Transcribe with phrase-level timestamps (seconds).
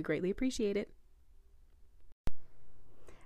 [0.00, 0.88] We greatly appreciate it.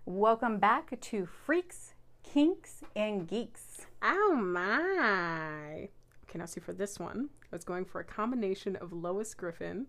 [0.06, 1.94] Welcome back to Freaks,
[2.24, 3.86] Kinks, and Geeks.
[4.02, 5.88] Oh my!
[6.24, 9.86] Okay, now see for this one, I was going for a combination of Lois Griffin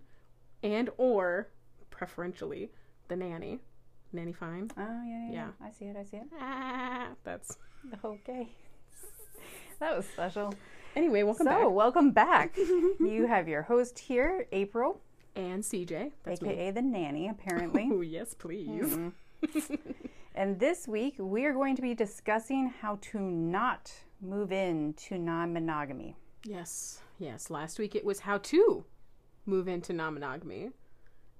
[0.62, 1.50] and or
[1.90, 2.70] preferentially
[3.08, 3.62] the nanny.
[4.14, 4.70] Nanny fine.
[4.78, 5.48] Oh, yeah, yeah, Yeah.
[5.67, 6.28] I see it, I see it.
[6.40, 7.58] Ah, that's
[8.04, 8.50] Okay.
[9.80, 10.54] that was special.
[10.95, 11.23] anyway.
[11.23, 11.72] Welcome so, back.
[11.72, 12.58] welcome back.
[13.00, 15.02] you have your host here, April,
[15.35, 16.49] And CJ, that's me.
[16.49, 17.89] aka the nanny, apparently.
[17.91, 18.70] Oh yes, please.
[18.70, 19.75] Mm-hmm.
[20.36, 25.53] and this week, we are going to be discussing how to not move into non
[25.53, 26.16] monogamy.
[26.45, 27.50] Yes, yes.
[27.50, 28.86] Last week it was how to
[29.45, 30.72] move into non-monogamy.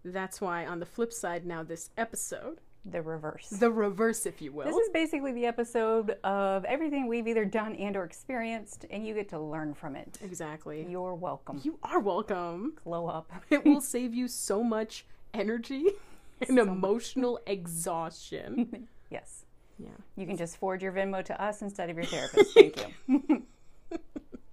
[0.03, 3.50] That's why on the flip side now this episode, The reverse.
[3.50, 4.66] the reverse, if you will.
[4.66, 9.14] This is basically the episode of everything we've either done and or experienced, and you
[9.16, 10.17] get to learn from it.
[10.22, 10.86] exactly.
[10.88, 11.59] You're welcome.
[11.64, 12.73] You are welcome.
[12.83, 13.31] Glow up.
[13.50, 15.86] It will save you so much energy
[16.47, 18.88] and emotional exhaustion.
[19.11, 19.45] Yes.
[19.77, 19.89] Yeah.
[20.16, 22.53] You can just forward your Venmo to us instead of your therapist.
[22.53, 23.44] Thank you.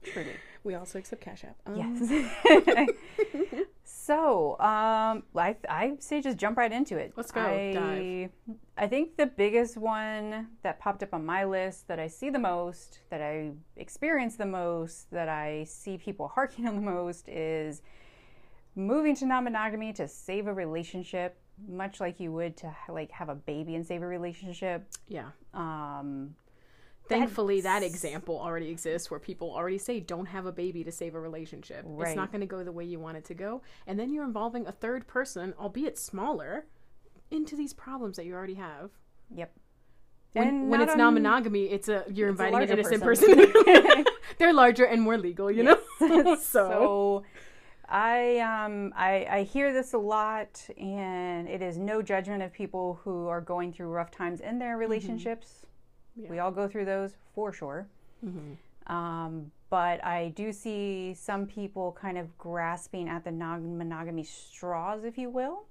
[0.04, 0.32] Truly.
[0.62, 1.56] We also accept Cash App.
[1.66, 3.64] Um, Yes.
[4.04, 7.12] So, um, I, I say just jump right into it.
[7.14, 7.40] Let's go.
[7.40, 8.56] I, Dive.
[8.76, 12.40] I think the biggest one that popped up on my list that I see the
[12.40, 17.82] most, that I experience the most, that I see people harking on the most is
[18.74, 21.36] moving to non-monogamy to save a relationship,
[21.68, 24.84] much like you would to like have a baby and save a relationship.
[25.06, 25.28] Yeah.
[25.54, 26.34] Um,
[27.08, 31.14] Thankfully, that example already exists where people already say, don't have a baby to save
[31.14, 31.84] a relationship.
[32.00, 33.62] It's not going to go the way you want it to go.
[33.86, 36.66] And then you're involving a third person, albeit smaller,
[37.30, 38.90] into these problems that you already have.
[39.34, 39.52] yep.
[40.34, 43.52] When, when not it's non monogamy, it's a you're It's a inviting an innocent person.
[43.52, 44.04] person.
[44.38, 45.78] They're larger and more legal, you know?
[45.98, 47.22] so, so
[47.86, 53.00] I um I, I hear this a lot and it is no judgment of people
[53.04, 55.66] who are going through rough times in their relationships
[56.16, 56.28] Yeah.
[56.30, 57.86] we all go through those for sure
[58.86, 65.16] um, but i do see some people kind of grasping at the non-monogamy straws if
[65.18, 65.64] you will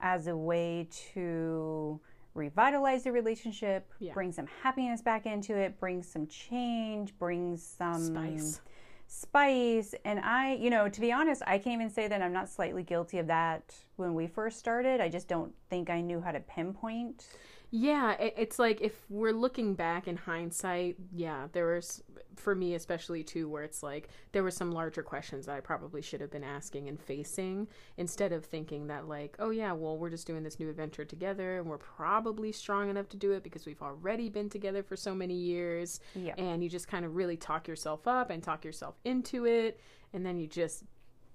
[0.00, 2.00] as a way to
[2.34, 4.12] revitalize the relationship Yeah.
[4.14, 8.60] bring some happiness back into it bring some change bring some Spice.
[9.08, 12.48] spice and i you know to be honest i can't even say that i'm not
[12.48, 16.30] slightly guilty of that when we first started i just don't think i knew how
[16.30, 17.26] to pinpoint
[17.70, 22.02] Yeah, it, it's like if we're looking back in hindsight, yeah, there was,
[22.34, 26.00] for me especially too, where it's like there were some larger questions that I probably
[26.00, 27.68] should have been asking and facing
[27.98, 31.58] instead of thinking that, like, oh yeah, well, we're just doing this new adventure together
[31.58, 35.14] and we're probably strong enough to do it because we've already been together for so
[35.14, 36.00] many years.
[36.14, 36.34] Yeah.
[36.38, 39.80] And you just kind of really talk yourself up and talk yourself into it.
[40.14, 40.84] And then you just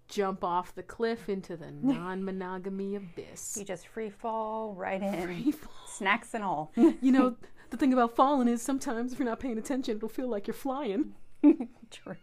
[0.07, 3.55] jump off the cliff into the non monogamy abyss.
[3.57, 5.71] you just free fall right in Free fall.
[5.87, 7.35] snacks and all You know,
[7.69, 10.53] the thing about falling is sometimes if you're not paying attention, it'll feel like you're
[10.53, 11.13] flying.
[11.91, 12.15] True.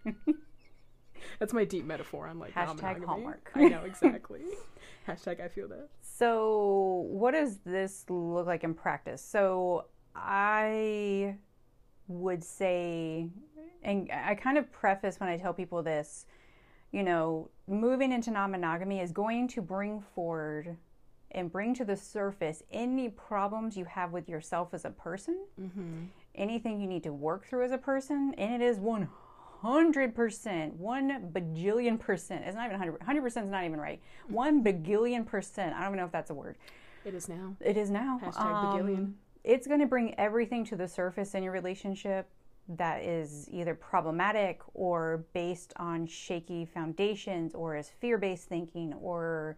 [1.39, 3.05] That's my deep metaphor on like Hashtag.
[3.05, 3.51] Hallmark.
[3.55, 4.41] I know exactly.
[5.07, 5.89] Hashtag I feel that.
[6.01, 9.23] So, what does this look like in practice?
[9.23, 11.37] So, I
[12.09, 13.29] would say,
[13.83, 16.27] and I kind of preface when I tell people this,
[16.93, 20.77] you know, moving into non monogamy is going to bring forward
[21.33, 25.39] and bring to the surface any problems you have with yourself as a person,
[26.35, 31.99] anything you need to work through as a person, and it is 100%, one bajillion
[32.01, 32.45] percent.
[32.47, 34.01] It's not even 100, 100% is not even right.
[34.29, 35.75] One bagillion percent.
[35.75, 36.57] I don't even know if that's a word.
[37.05, 37.55] It is now.
[37.61, 38.21] It is now.
[38.23, 38.41] Hashtag.
[38.41, 39.15] Um,
[39.45, 42.29] It's going to bring everything to the surface in your relationship
[42.77, 49.57] that is either problematic or based on shaky foundations or is fear based thinking or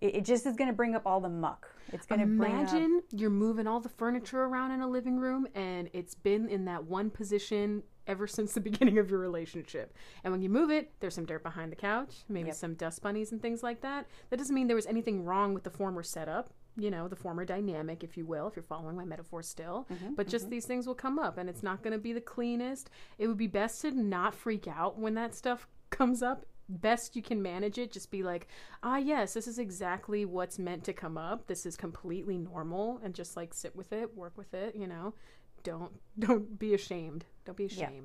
[0.00, 1.68] it, it just is going to bring up all the muck.
[1.92, 2.60] It's going to bring up.
[2.60, 6.64] Imagine you're moving all the furniture around in a living room and it's been in
[6.66, 9.94] that one position ever since the beginning of your relationship.
[10.24, 13.32] And when you move it, there's some dirt behind the couch, maybe some dust bunnies
[13.32, 14.06] and things like that.
[14.30, 16.50] That doesn't mean there was anything wrong with the former setup.
[16.78, 19.86] You know, the former dynamic, if you will, if you're following my metaphor still.
[20.16, 22.90] but just these things will come up and it's not going to be the cleanest.
[23.18, 27.22] It would be best to not freak out when that stuff comes up best you
[27.22, 28.46] can manage it, just be like,
[28.82, 31.46] ah, yes, this is exactly what's meant to come up.
[31.46, 34.76] This is completely normal, and just like sit with it, work with it.
[34.76, 35.14] You know,
[35.62, 37.24] don't don't be ashamed.
[37.44, 37.64] Don't be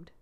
[0.10, 0.14] Yeah.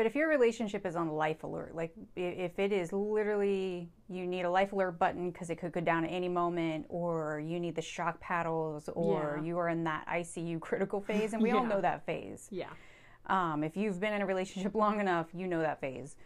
[0.00, 4.46] But if your relationship is on life alert, like if it is literally you need
[4.46, 7.74] a life alert button because it could go down at any moment, or you need
[7.74, 9.44] the shock paddles, or Yeah.
[9.46, 12.48] you are in that ICU critical phase, and we all know that phase.
[12.50, 12.70] Yeah.
[13.26, 16.16] Um, if you've been in a relationship long enough, you know that phase.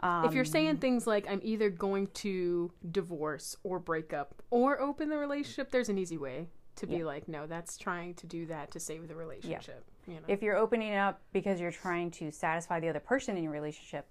[0.00, 4.80] Um, if you're saying things like I'm either going to divorce or break up or
[4.80, 8.46] open the relationship, there's an easy way to be like, no, that's trying to do
[8.46, 9.84] that to save the relationship.
[10.06, 10.20] You know.
[10.28, 14.06] if you're opening up because you're trying to satisfy the other person in your relationship,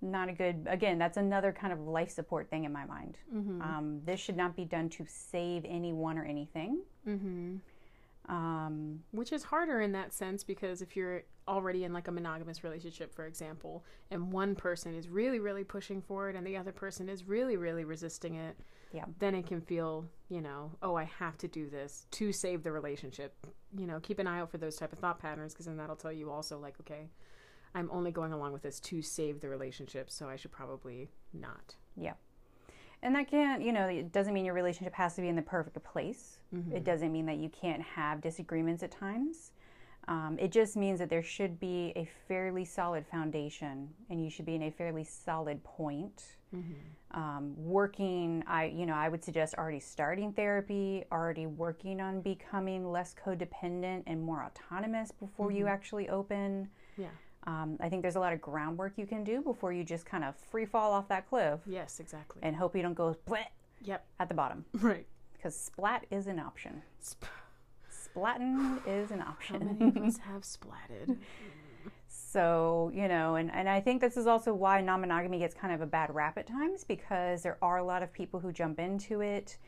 [0.00, 0.66] not a good.
[0.68, 3.18] Again, that's another kind of life support thing in my mind.
[3.34, 3.62] Mm-hmm.
[3.62, 6.80] Um, this should not be done to save anyone or anything.
[7.06, 7.56] mm-hmm.
[8.26, 12.64] Um, Which is harder in that sense because if you're already in like a monogamous
[12.64, 16.72] relationship, for example, and one person is really, really pushing for it and the other
[16.72, 18.56] person is really, really resisting it,
[18.92, 19.04] Yeah.
[19.18, 22.72] then it can feel, you know, oh, I have to do this to save the
[22.72, 23.34] relationship.
[23.76, 25.96] You know, keep an eye out for those type of thought patterns because then that'll
[25.96, 27.08] tell you also, like, okay,
[27.74, 31.74] I'm only going along with this to save the relationship, so I should probably not.
[31.96, 32.14] Yeah.
[33.02, 35.42] And that can't, you know, it doesn't mean your relationship has to be in the
[35.42, 36.38] perfect place.
[36.54, 36.76] Mm-hmm.
[36.76, 39.50] It doesn't mean that you can't have disagreements at times.
[40.06, 44.44] Um, it just means that there should be a fairly solid foundation and you should
[44.44, 46.22] be in a fairly solid point.
[47.10, 52.90] Um, working, I, you know, I would suggest already starting therapy, already working on becoming
[52.92, 56.68] less codependent and more autonomous before you actually open.
[56.96, 57.08] Yeah.
[57.48, 60.22] Um, I think there's a lot of groundwork you can do before you just kind
[60.24, 62.40] of free fall off that cliff Yes, exactly.
[62.42, 63.50] and hope you don't go splat
[63.82, 64.04] Yep.
[64.20, 65.06] at the bottom Right.
[65.32, 66.82] because splat is an option.
[67.02, 67.26] Sp-
[68.14, 69.76] Splatting is an How option.
[69.78, 71.16] many of us have splatted?
[72.06, 75.72] So, you know, and, and I think this is also why non monogamy gets kind
[75.74, 78.78] of a bad rap at times because there are a lot of people who jump
[78.78, 79.58] into it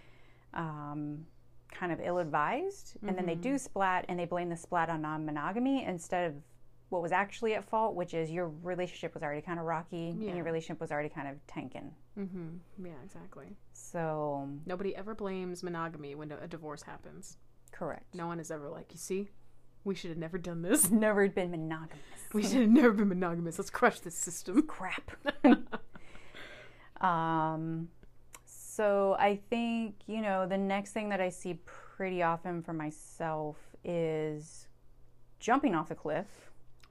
[0.54, 1.24] um,
[1.72, 5.02] kind of ill advised and then they do splat and they blame the splat on
[5.02, 6.34] non monogamy instead of
[6.88, 10.28] what was actually at fault, which is your relationship was already kind of rocky Yeah.
[10.28, 11.90] and your relationship was already kind of tanking.
[12.16, 12.84] mm-hmm.
[12.86, 13.56] Yeah, exactly.
[13.72, 17.38] So, Nobody ever blames monogamy when a divorce happens.
[17.72, 18.14] Correct.
[18.14, 19.28] No one is ever like, you see,
[19.84, 20.90] we should have never done this.
[20.90, 22.00] Never been monogamous.
[22.32, 23.56] We should have never been monogamous.
[23.58, 24.62] Let's crush this system.
[24.66, 25.12] crap.
[27.00, 27.88] um,
[28.44, 33.56] so I think, you know, the next thing that I see pretty often for myself
[33.84, 34.66] is
[35.38, 36.26] jumping off the cliff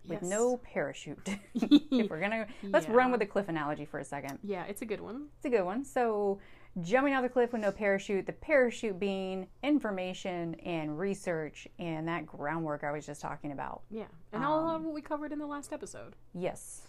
[0.07, 0.29] with Yes.
[0.29, 1.27] no parachute.
[1.55, 4.39] if we're gonna, let's run with the cliff analogy for a second.
[4.43, 5.27] Yeah, it's a good one.
[5.37, 5.83] It's a good one.
[5.83, 6.39] So,
[6.81, 12.25] jumping off the cliff with no parachute, the parachute being information and research and that
[12.25, 13.81] groundwork I was just talking about.
[13.89, 16.15] Yeah, and a lot of what we covered in the last episode.
[16.33, 16.81] Yes.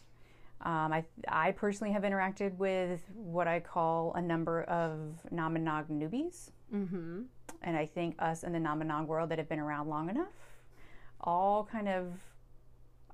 [0.62, 5.90] Um, I, I personally have interacted with what I call a number of non monog
[5.90, 6.50] newbies.
[6.74, 7.22] Mm-hmm.
[7.62, 10.28] And I think us in the non monog world that have been around long enough
[11.20, 12.12] all kind of,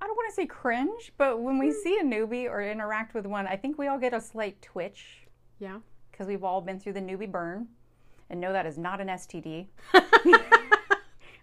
[0.01, 3.25] I don't want to say cringe, but when we see a newbie or interact with
[3.25, 5.27] one, I think we all get a slight twitch
[5.59, 5.79] Yeah.
[6.13, 7.67] Because we've all been through the newbie burn
[8.29, 9.65] and know that is not an STD.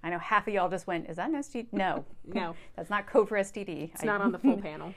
[0.03, 1.67] I know half of y'all just went, is that an STD?
[1.73, 3.91] No, No, that's not code for STD.
[3.93, 4.95] it's not on the full panel.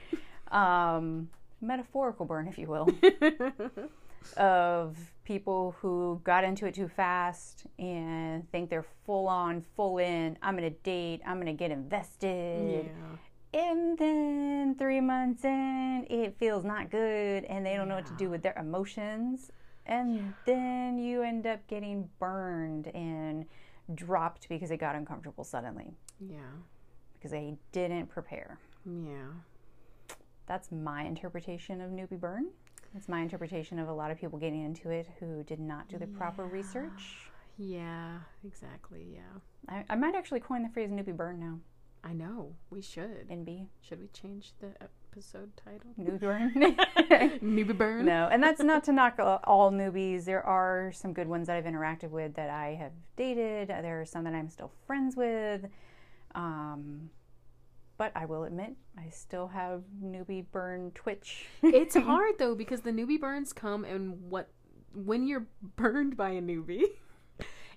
[0.51, 1.27] um,
[1.59, 2.87] metaphorical burn, if you will,
[4.37, 10.37] of people who got into it too fast and think they're full on, full in.
[10.41, 12.85] I'm going to date, I'm going to get invested.
[12.85, 13.59] Yeah.
[13.59, 18.15] And then three months in, it feels not good and they don't know what to
[18.17, 19.51] do with their emotions.
[19.85, 23.45] And then you end up getting burned and
[23.93, 26.39] dropped because it got uncomfortable suddenly Yeah.
[27.13, 28.59] because they didn't prepare.
[28.85, 29.27] Yeah.
[30.45, 32.47] That's my interpretation of newbie burn.
[32.95, 35.97] It's my interpretation of a lot of people getting into it who did not do
[35.97, 37.29] the proper research.
[37.57, 38.19] Yeah.
[38.45, 39.07] Exactly.
[39.13, 39.39] Yeah.
[39.67, 41.59] I, I might actually coin the phrase newbie burn now.
[42.03, 42.53] I know.
[42.69, 43.27] We should.
[43.29, 43.67] NB.
[43.81, 45.91] Should we change the uh, episode title?
[45.99, 46.53] Newbie burn.
[47.41, 48.05] Newbie burn.
[48.05, 50.25] no, and that's not to knock all- all newbies.
[50.25, 53.67] There are some good ones that I've interacted with that I have dated.
[53.69, 55.65] There are some that I'm still friends with.
[56.35, 57.09] Um,
[57.97, 61.45] but I will admit, I still have newbie burn twitch.
[61.61, 64.49] it's hard though because the newbie burns come and what
[64.95, 66.85] when you're burned by a newbie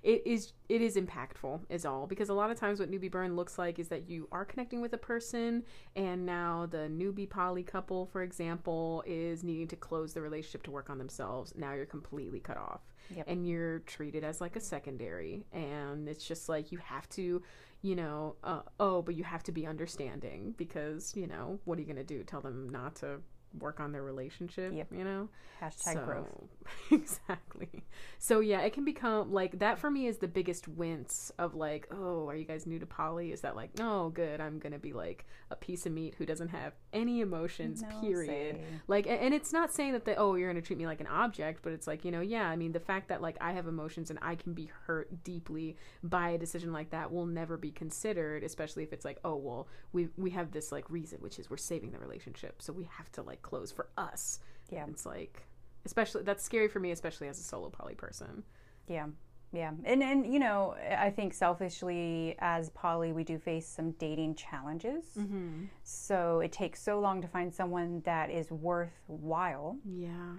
[0.02, 2.06] it is it is impactful is all.
[2.06, 4.80] Because a lot of times what newbie burn looks like is that you are connecting
[4.80, 10.12] with a person and now the newbie poly couple for example is needing to close
[10.12, 11.52] the relationship to work on themselves.
[11.56, 12.80] Now you're completely cut off.
[13.14, 13.26] Yep.
[13.28, 15.46] and you're treated as like a secondary.
[15.52, 17.42] And it's just like you have to
[17.82, 21.82] you know uh, oh but you have to be understanding because you know what are
[21.82, 22.24] you going to do?
[22.24, 23.20] Tell them not to
[23.58, 24.72] work on their relationship.
[24.74, 24.88] Yep.
[24.92, 25.28] You know.
[25.60, 26.28] Hashtag growth.
[26.90, 27.84] exactly.
[28.18, 31.88] So yeah, it can become like that for me is the biggest wince of like,
[31.90, 33.32] oh, are you guys new to poly?
[33.32, 36.48] Is that like, no, good, I'm gonna be like a piece of meat who doesn't
[36.48, 38.56] have any emotions, No period.
[38.56, 38.60] say.
[38.86, 41.60] Like, and it's not saying that the oh, you're gonna treat me like an object,
[41.62, 44.10] but it's like, you know, yeah, I mean, the fact that like I have emotions
[44.10, 48.44] and I can be hurt deeply by a decision like that will never be considered,
[48.44, 51.56] especially if it's like, oh, well, we we have this like reason, which is we're
[51.56, 54.40] saving the relationship, so we have to like close for us.
[54.70, 54.86] Yeah.
[54.88, 55.46] It's like,
[55.84, 58.42] especially that's scary for me, especially as a solo poly person.
[58.88, 59.06] Yeah.
[59.52, 59.72] Yeah.
[59.84, 65.04] And and you know, I think selfishly as poly we do face some dating challenges.
[65.18, 65.66] Mm-hmm.
[65.84, 69.78] So it takes so long to find someone that is worthwhile.
[69.84, 70.34] Yeah.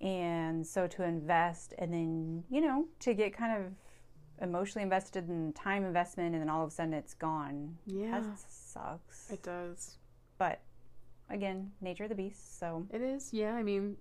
[0.00, 3.72] And so to invest and then, you know, to get kind of
[4.42, 7.78] emotionally invested in time investment and then all of a sudden it's gone.
[7.86, 8.20] Yeah.
[8.20, 9.30] That sucks.
[9.30, 9.96] It does.
[10.38, 10.60] But
[11.32, 12.58] again, nature of the beast.
[12.58, 13.30] So It is.
[13.32, 13.54] Yeah.
[13.54, 13.96] I mean,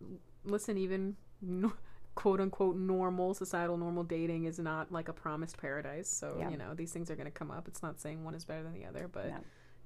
[0.46, 1.74] listen, even no,
[2.16, 6.10] quote unquote normal societal normal dating is not like a promised paradise.
[6.10, 6.50] So Yeah.
[6.50, 7.68] you know these things are going to come up.
[7.68, 9.38] It's not saying one is better than the other, but No.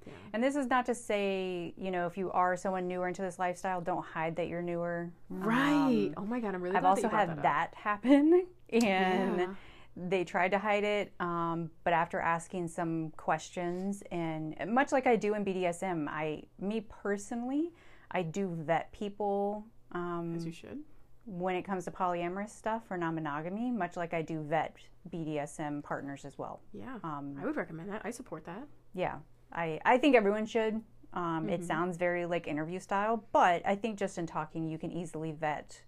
[0.07, 0.13] yeah.
[0.33, 3.37] And this is not to say, you know, if you are someone newer into this
[3.39, 5.11] lifestyle, don't hide that you're newer.
[5.29, 6.09] right.
[6.09, 6.75] Um, oh my god, I'm really.
[6.75, 9.53] I've also had that, that, happen, and Yeah.
[9.97, 11.13] They tried to hide it.
[11.19, 16.81] Um, but after asking some questions, and much like I do in BDSM, I, me
[16.81, 17.71] personally,
[18.11, 20.79] I do vet people um, as you should.
[21.25, 24.75] when it comes to polyamorous stuff or non-monogamy, much like I do vet
[25.09, 26.61] BDSM partners as well.
[26.73, 26.97] Yeah.
[27.03, 28.01] Um, I would recommend that.
[28.03, 28.67] I support that.
[28.93, 29.15] yeah,
[29.51, 30.81] I, I think everyone should.
[31.13, 31.65] Um, It Mhm.
[31.67, 35.81] sounds very like interview style, but I think just in talking, you can easily vet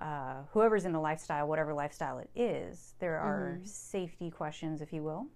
[0.00, 2.94] uh, whoever's in the lifestyle, whatever lifestyle it is.
[2.98, 3.68] There are Mhm.
[3.68, 5.26] safety questions, if you will.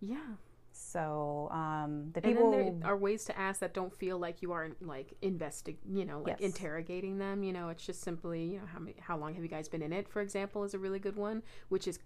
[0.00, 0.36] Yeah.
[0.72, 4.42] So um, the And people, then there are ways to ask that don't feel like
[4.42, 6.54] you are like investing, you know, like Yes.
[6.54, 7.42] interrogating them.
[7.42, 9.82] You know, it's just simply, you know, how many, how long have you guys been
[9.82, 10.08] in it?
[10.08, 11.98] For example, is a really good one, which is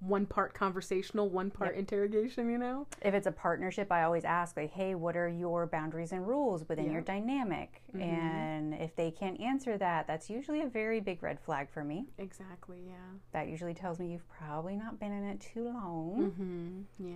[0.00, 1.78] one part conversational, one part Yep.
[1.80, 2.50] interrogation.
[2.50, 6.12] You know, if it's a partnership, I always ask like, "Hey, what are your boundaries
[6.12, 6.92] and rules within Yeah.
[6.92, 8.00] your dynamic?" Mhm.
[8.02, 12.06] And if they can't answer that, that's usually a very big red flag for me.
[12.18, 12.84] exactly.
[12.86, 12.94] Yeah.
[13.32, 16.32] That usually tells me you've probably not been in it too long.
[16.32, 17.06] Mm-hmm.
[17.08, 17.14] Yeah.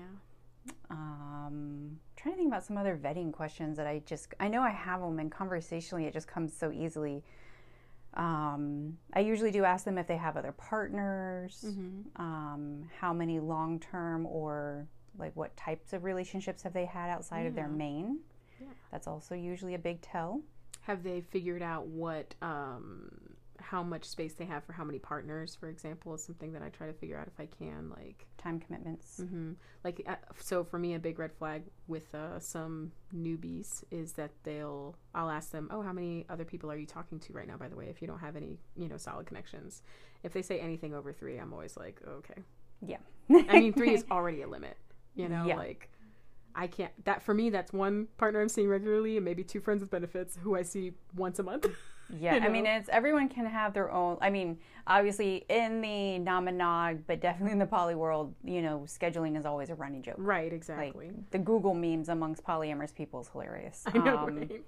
[0.90, 4.70] Um, trying to think about some other vetting questions that I just I know I
[4.70, 7.24] have them and conversationally it just comes so easily.
[8.14, 12.22] Um, I usually do ask them if they have other partners, Mm-hmm.
[12.22, 14.86] um, how many long term or
[15.18, 18.18] like what types of relationships have they had outside of their main.
[18.60, 18.68] Yeah.
[18.90, 20.42] That's also usually a big tell.
[20.82, 23.10] Have they figured out what, um,
[23.62, 26.68] how much space they have for how many partners, for example, is something that I
[26.68, 28.26] try to figure out if I can, like.
[28.38, 29.18] Time commitments.
[29.18, 29.52] hmm
[29.84, 34.32] Like, uh, so for me, a big red flag with uh, some newbies is that
[34.42, 37.56] they'll, I'll ask them, oh, how many other people are you talking to right now,
[37.56, 39.82] by the way, if you don't have any, you know, solid connections.
[40.22, 42.42] If they say anything over three, I'm always like, okay.
[42.84, 42.98] Yeah.
[43.30, 44.76] I mean, three is already a limit,
[45.14, 45.56] you know, Yeah.
[45.56, 45.88] like,
[46.54, 49.80] I can't, that for me, that's one partner I'm seeing regularly and maybe two friends
[49.80, 51.66] with benefits who I see once a month.
[52.20, 54.18] Yeah, you I mean, it's everyone can have their own.
[54.20, 59.38] I mean, obviously in the non-monog, but definitely in the poly world, you know, scheduling
[59.38, 60.16] is always a running joke.
[60.18, 61.10] right, Like exactly.
[61.30, 63.84] the Google memes amongst polyamorous people is hilarious.
[63.94, 64.62] I know, Um, right?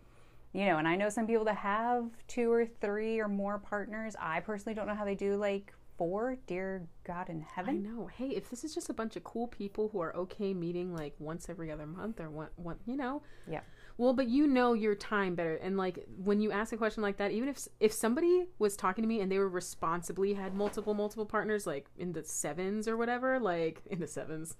[0.53, 4.15] You know, and I know some people that have two or three or more partners.
[4.21, 6.37] I personally don't know how they do like four.
[6.47, 7.85] Dear God in heaven.
[7.87, 8.07] I know.
[8.07, 11.15] Hey, if this is just a bunch of cool people who are okay meeting like
[11.19, 13.23] once every other month or one, one you know.
[13.51, 13.61] Yeah.
[13.97, 17.17] Well, but you know your time better, and like when you ask a question like
[17.19, 20.95] that, even if if somebody was talking to me and they were responsibly had multiple
[20.95, 24.57] multiple partners, like in the sevens or whatever, like in the sevens,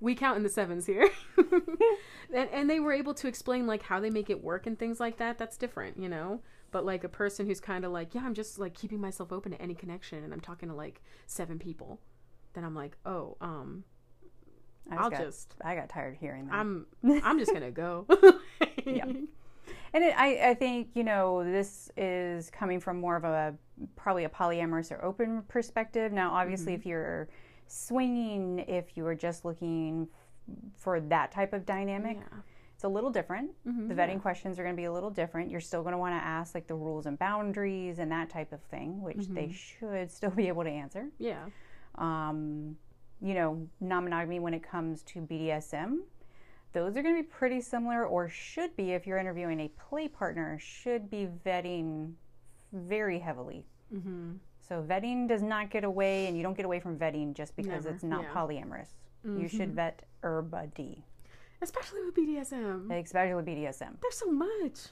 [0.00, 1.08] we count in the sevens here,
[2.34, 4.98] and and they were able to explain like how they make it work and things
[4.98, 5.38] like that.
[5.38, 6.40] That's different, you know.
[6.72, 9.52] But like a person who's kind of like, yeah, I'm just like keeping myself open
[9.52, 12.00] to any connection, and I'm talking to like seven people,
[12.54, 13.84] then I'm like, oh, um,
[14.90, 16.54] I I'll got, just, I got tired of hearing that.
[16.54, 16.86] I'm,
[17.24, 18.06] I'm just gonna go.
[18.84, 19.06] Yeah.
[19.06, 23.54] And it, I, I think, you know, this is coming from more of a
[23.96, 26.12] probably a polyamorous or open perspective.
[26.12, 27.28] Now, obviously, if you're
[27.68, 30.08] swinging, if you are just looking
[30.76, 32.38] for that type of dynamic, Yeah.
[32.74, 33.52] it's a little different.
[33.66, 35.50] Mhm, The vetting questions are going to be a little different.
[35.50, 38.52] You're still going to want to ask like the rules and boundaries and that type
[38.52, 41.06] of thing, which they should still be able to answer.
[41.18, 41.44] Yeah.
[41.94, 42.76] Um,
[43.24, 46.00] you know, non monogamy when it comes to BDSM,
[46.74, 50.08] those are going to be pretty similar, or should be if you're interviewing a play
[50.08, 52.12] partner, should be vetting
[52.72, 53.64] very heavily.
[53.94, 54.32] Mm-hmm.
[54.60, 57.84] So vetting does not get away, and you don't get away from vetting just because
[57.84, 58.34] Never, it's not yeah.
[58.34, 58.88] polyamorous.
[59.24, 59.74] You should Mhm.
[59.76, 61.02] vet everybody,
[61.62, 62.90] Especially with BDSM.
[62.90, 63.96] especially with BDSM.
[64.02, 64.88] There's so much.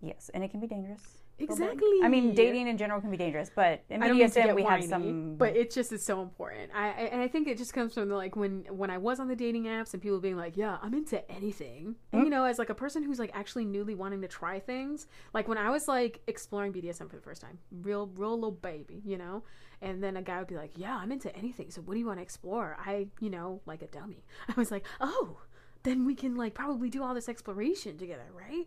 [0.00, 1.23] Yes, and it can be dangerous.
[1.38, 1.98] Exactly.
[2.02, 4.54] I mean, dating in general can be dangerous, but in I don't mean to BDSM
[4.54, 5.34] we whiny, have some.
[5.36, 6.70] but it just is so important.
[6.72, 9.18] I, I and I think it just comes from the, like when when I was
[9.18, 12.24] on the dating apps and people being like, "Yeah, I'm into anything," and mm-hmm.
[12.24, 15.48] you know, as like a person who's like actually newly wanting to try things, like
[15.48, 19.18] when I was like exploring BDSM for the first time, real real little baby, you
[19.18, 19.42] know,
[19.82, 21.70] and then a guy would be like, "Yeah, I'm into anything.
[21.70, 24.70] So what do you want to explore?" I, you know, like a dummy, I was
[24.70, 25.38] like, "Oh."
[25.82, 28.66] Then we can like probably do all this exploration together, right?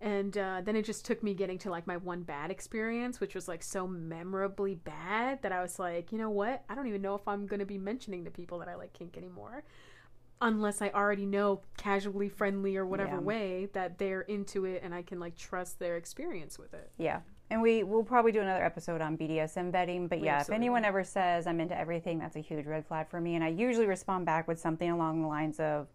[0.00, 3.34] And uh, then it just took me getting to like my one bad experience which
[3.34, 7.00] was like so memorably bad that i was like you know what i don't even
[7.02, 9.64] know if i'm going to be mentioning to people that i like kink anymore
[10.42, 13.20] unless i already know casually friendly or whatever Yeah.
[13.20, 17.20] way that they're into it and i can like trust their experience with it Yeah.
[17.48, 20.08] And we will probably do another episode on BDSM vetting.
[20.08, 23.08] But We yeah, if anyone ever says I'm into everything, that's a huge red flag
[23.08, 23.36] for me.
[23.36, 25.86] And I usually respond back with something along the lines of,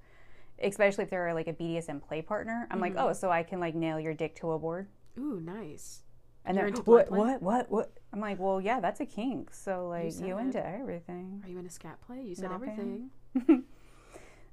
[0.62, 2.81] especially if they're like a BDSM play partner, I'm Mm-hmm.
[2.81, 4.88] like, oh, so I can like nail your dick to a board.
[5.17, 6.03] ooh nice
[6.46, 7.91] And You're they're what, what, what, what?
[8.13, 9.53] I'm like, well, yeah, that's a kink.
[9.53, 10.41] So like, you, it.
[10.41, 11.41] into everything.
[11.43, 13.10] are you into a scat play you said Not everything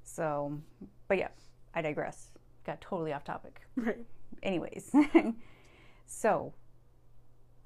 [0.03, 0.59] So,
[1.07, 1.29] but yeah,
[1.73, 2.31] I digress.
[2.65, 3.61] Got totally off topic.
[3.75, 4.05] right
[4.43, 4.91] Anyways,
[6.05, 6.53] so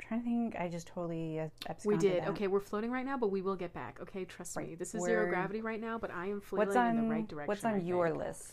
[0.07, 0.55] trying to think.
[0.59, 1.47] I just totally uh,
[1.85, 2.29] we did that.
[2.29, 5.01] okay we're floating right now but we will get back okay trust me this is
[5.03, 7.63] 0 We're- gravity right now but i am flailing on in the right direction What's
[7.65, 8.19] I on your think.
[8.19, 8.51] list?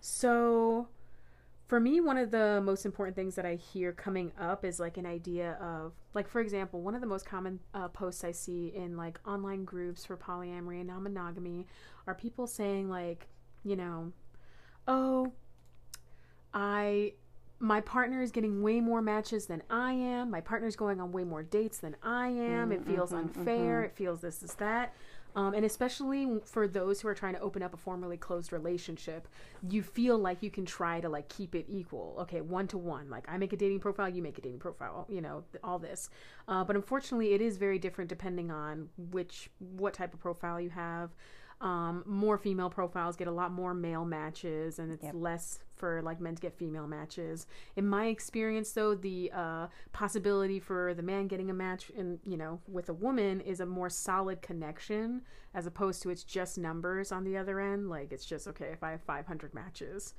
[0.00, 0.88] So,
[1.68, 4.96] for me, one of the most important things that I hear coming up is like
[4.98, 8.72] an idea of, like, for example, one of the most common uh, posts I see
[8.74, 11.66] in like online groups for polyamory and non monogamy
[12.06, 13.28] are people saying, like,
[13.64, 14.12] you know,
[14.88, 15.32] oh,
[16.52, 17.14] I.
[17.62, 20.32] My partner is getting way more matches than I am.
[20.32, 22.72] My partner's going on way more dates than I am.
[22.72, 23.84] It feels unfair.
[23.84, 24.94] It feels this, is that.
[25.36, 29.28] Um, and especially for those who are trying to open up a formerly closed relationship,
[29.70, 32.16] you feel like you can try to like keep it equal.
[32.22, 33.08] Okay, one to one.
[33.08, 35.06] Like I make a dating profile, you make a dating profile.
[35.08, 36.10] You know, th- all this.
[36.48, 40.70] Uh, but unfortunately, it is very different depending on which what type of profile you
[40.70, 41.10] have.
[41.62, 45.14] Um, more female profiles get a lot more male matches, and it's Yep.
[45.16, 47.46] less for like men to get female matches.
[47.76, 52.36] In my experience, though, the uh, possibility for the man getting a match in you
[52.36, 55.22] know with a woman is a more solid connection
[55.54, 57.88] as opposed to it's just numbers on the other end.
[57.88, 60.14] Like it's just okay if I have 500 matches,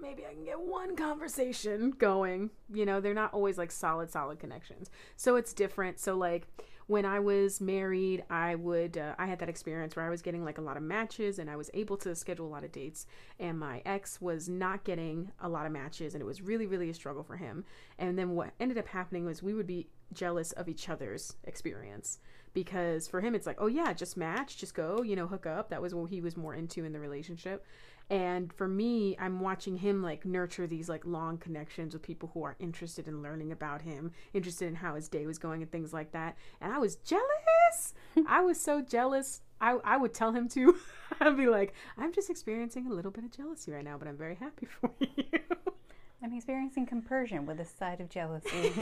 [0.00, 2.50] maybe I can get one conversation going.
[2.72, 4.90] You know, they're not always like solid, solid connections.
[5.16, 5.98] So it's different.
[6.00, 6.48] So like
[6.86, 10.44] when I was married, I would uh, I had that experience where I was getting
[10.44, 13.06] like a lot of matches and I was able to schedule a lot of dates
[13.38, 16.90] and my ex was not getting a lot of matches and it was really really
[16.90, 17.64] a struggle for him.
[17.98, 22.18] And then what ended up happening was we would be jealous of each other's experience
[22.54, 25.70] because for him it's like, "Oh yeah, just match, just go, you know, hook up."
[25.70, 27.64] That was what he was more into in the relationship.
[28.10, 32.42] And for me, I'm watching him like nurture these like long connections with people who
[32.44, 35.92] are interested in learning about him, interested in how his day was going and things
[35.92, 36.36] like that.
[36.60, 37.94] And I was jealous.
[38.28, 39.40] I was so jealous.
[39.60, 40.76] I, I would tell him to.
[41.20, 44.16] I'd be like, I'm just experiencing a little bit of jealousy right now, but I'm
[44.16, 45.40] very happy for you.
[46.22, 48.72] I'm experiencing compersion with a side of jealousy.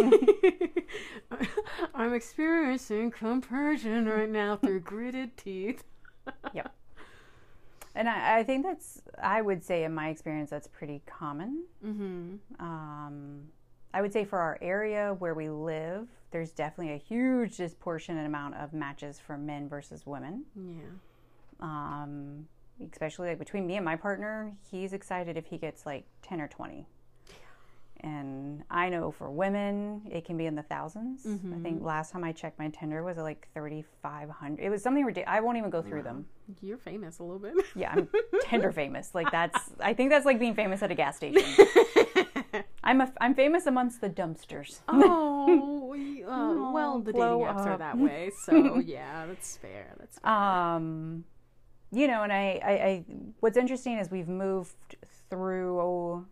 [1.94, 5.84] I'm experiencing compersion right now through gritted teeth.
[6.52, 6.74] yep.
[7.94, 11.64] And I, I think that's, I would say in my experience, that's pretty common.
[11.84, 12.64] Mm-hmm.
[12.64, 13.42] Um,
[13.92, 18.54] I would say for our area where we live, there's definitely a huge disproportionate amount
[18.54, 20.44] of matches for men versus women.
[20.54, 20.82] Yeah.
[21.60, 22.46] Um,
[22.92, 26.48] especially like between me and my partner, he's excited if he gets like 10 or
[26.48, 26.86] 20.
[28.02, 32.24] And I know for women, it can be in the 1000s I think last time
[32.24, 34.62] I checked my Tinder was like 3,500.
[34.62, 35.36] It was something ridiculous.
[35.36, 36.26] I won't even go through them.
[36.60, 37.54] You're famous a little bit.
[37.74, 38.08] Yeah, I'm
[38.42, 39.14] Tinder famous.
[39.14, 41.42] Like that's, I think that's like being famous at a gas station.
[42.82, 44.80] I'm a, I'm famous amongst the dumpsters.
[44.88, 49.94] Oh, uh, well, the dating apps are that way, so yeah, that's fair.
[49.98, 50.32] That's fair.
[50.32, 51.24] Um,
[51.92, 53.04] you know, and I, I, I,
[53.40, 54.96] what's interesting is we've moved
[55.28, 56.26] through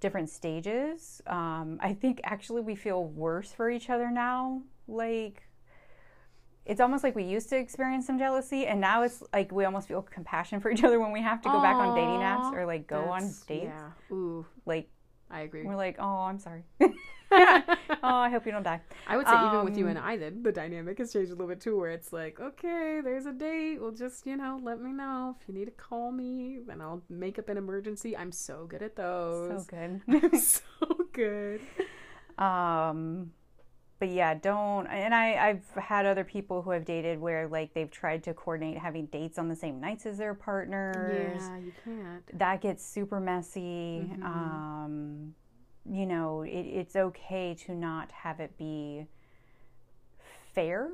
[0.00, 1.22] different stages.
[1.26, 4.62] Um, I think actually we feel worse for each other now.
[4.88, 5.42] Like,
[6.66, 9.88] it's almost like we used to experience some jealousy, and now it's like we almost
[9.88, 12.66] feel compassion for each other when we have to go back on dating apps or
[12.66, 13.72] like go on dates.
[13.74, 13.90] Yeah.
[14.12, 14.88] Ooh, Like,
[15.30, 15.62] I agree.
[15.62, 16.64] we're like, oh, I'm sorry.
[17.32, 17.66] oh,
[18.02, 18.80] I hope you don't die.
[19.06, 21.34] I would say even with you um, and I, then the dynamic has changed a
[21.34, 23.80] little bit too, where it's like, okay, there's a date.
[23.80, 27.02] Well, just you know, let me know if you need to call me, then I'll
[27.08, 28.16] make up an emergency.
[28.16, 29.64] I'm so good at those.
[29.64, 30.00] So good.
[30.08, 31.60] I'm so good.
[32.36, 33.30] Um,
[34.00, 34.86] but yeah, don't.
[34.86, 38.78] And I, I've had other people who I've dated where like they've tried to coordinate
[38.78, 41.42] having dates on the same nights as their partners.
[41.42, 42.38] Yeah, you can't.
[42.38, 44.10] That gets super messy.
[44.10, 44.24] Mhm.
[44.24, 45.34] Um,
[45.88, 49.06] you know, it, it's okay to not have it be
[50.54, 50.90] fair.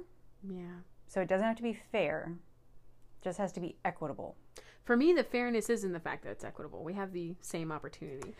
[0.48, 0.80] Yeah.
[1.06, 4.36] So it doesn't have to be fair, it just has to be equitable.
[4.84, 6.82] For me, the fairness is in the fact that it's equitable.
[6.84, 8.34] We have the same opportunity.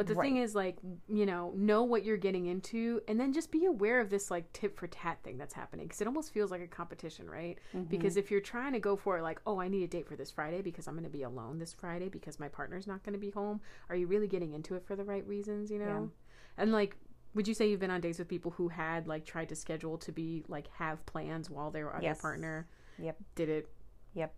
[0.00, 3.50] But the thing is, like, you know, know what you're getting into and then just
[3.50, 5.86] be aware of this, like, tit for tat thing that's happening.
[5.86, 7.58] Because it almost feels like a competition, right?
[7.90, 8.20] Because mm-hmm.
[8.20, 10.30] if you're trying to go for it, like, oh, I need a date for this
[10.30, 13.18] Friday because I'm going to be alone this Friday because my partner's not going to
[13.18, 13.60] be home,
[13.90, 16.10] are you really getting into it for the right reasons, you know?
[16.56, 16.96] And, like,
[17.34, 19.98] would you say you've been on dates with people who had, like, tried to schedule
[19.98, 22.16] to be, like, have plans while they were with Yes.
[22.16, 22.68] their partner?
[22.98, 23.18] Yep.
[23.34, 23.68] Did it
[24.14, 24.34] Yep.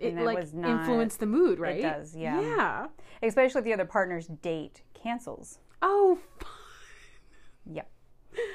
[0.00, 1.78] It And like was not- influence the mood, right?
[1.78, 2.40] It does, yeah.
[2.40, 2.86] Yeah.
[3.22, 5.58] Especially if the other partner's date cancels.
[5.82, 6.18] Oh,
[7.72, 7.88] Yep.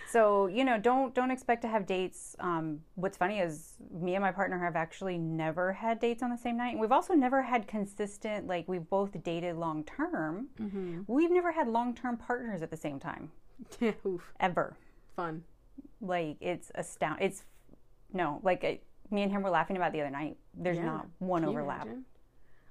[0.09, 2.35] So you know, don't don't expect to have dates.
[2.39, 6.37] Um, what's funny is me and my partner have actually never had dates on the
[6.37, 6.71] same night.
[6.71, 10.47] And we've also never had consistent like we've both dated long term.
[10.59, 11.01] Mm-hmm.
[11.07, 13.31] We've never had long term partners at the same time
[13.79, 14.77] yeah, oof, ever.
[15.15, 15.43] fun.
[16.01, 17.17] Like it's astound.
[17.21, 17.43] It's
[18.13, 18.79] no like I,
[19.11, 20.37] me and him were laughing about the other night.
[20.53, 20.85] There's Yeah.
[20.85, 21.87] not one Can overlap.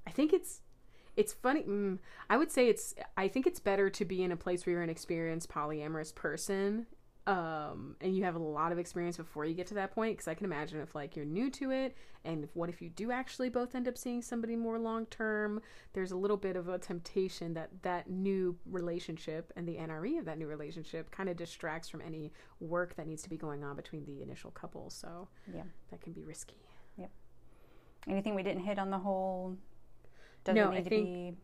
[0.06, 0.60] I think it's
[1.16, 1.62] it's funny.
[1.62, 2.92] Mm, I would say it's.
[3.16, 6.86] I think it's better to be in a place where you're an experienced polyamorous person,
[7.26, 10.14] um, and you have a lot of experience before you get to that point.
[10.16, 12.90] Because I can imagine if like you're new to it, and if, what if you
[12.90, 15.62] do actually both end up seeing somebody more long term?
[15.94, 20.24] There's a little bit of a temptation that that new relationship and the NRE of
[20.26, 23.74] that new relationship kind of distracts from any work that needs to be going on
[23.76, 24.90] between the initial couple.
[24.90, 25.62] So Yeah.
[25.90, 26.56] that can be risky.
[26.96, 27.10] yep
[28.06, 29.56] Anything we didn't hit on the whole?
[30.44, 31.36] Doesn't No, need I to think- be.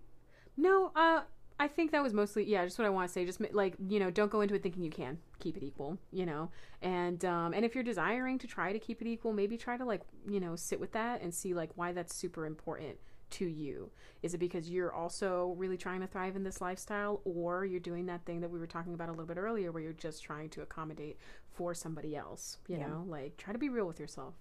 [0.58, 1.22] No, uh,
[1.60, 3.26] I think that was mostly yeah, just what I want to say.
[3.26, 6.24] Just like you know, don't go into it thinking you can keep it equal, you
[6.24, 9.76] know, and um, and if you're desiring to try to keep it equal, maybe try
[9.76, 12.96] to like you know sit with that and see like why that's super important
[13.32, 13.90] to you.
[14.22, 18.06] Is it because you're also really trying to thrive in this lifestyle, or you're doing
[18.06, 20.48] that thing that we were talking about a little bit earlier, where you're just trying
[20.50, 21.18] to accommodate
[21.52, 22.56] for somebody else?
[22.68, 22.88] You Yeah.
[22.88, 24.34] know, like try to be real with yourself.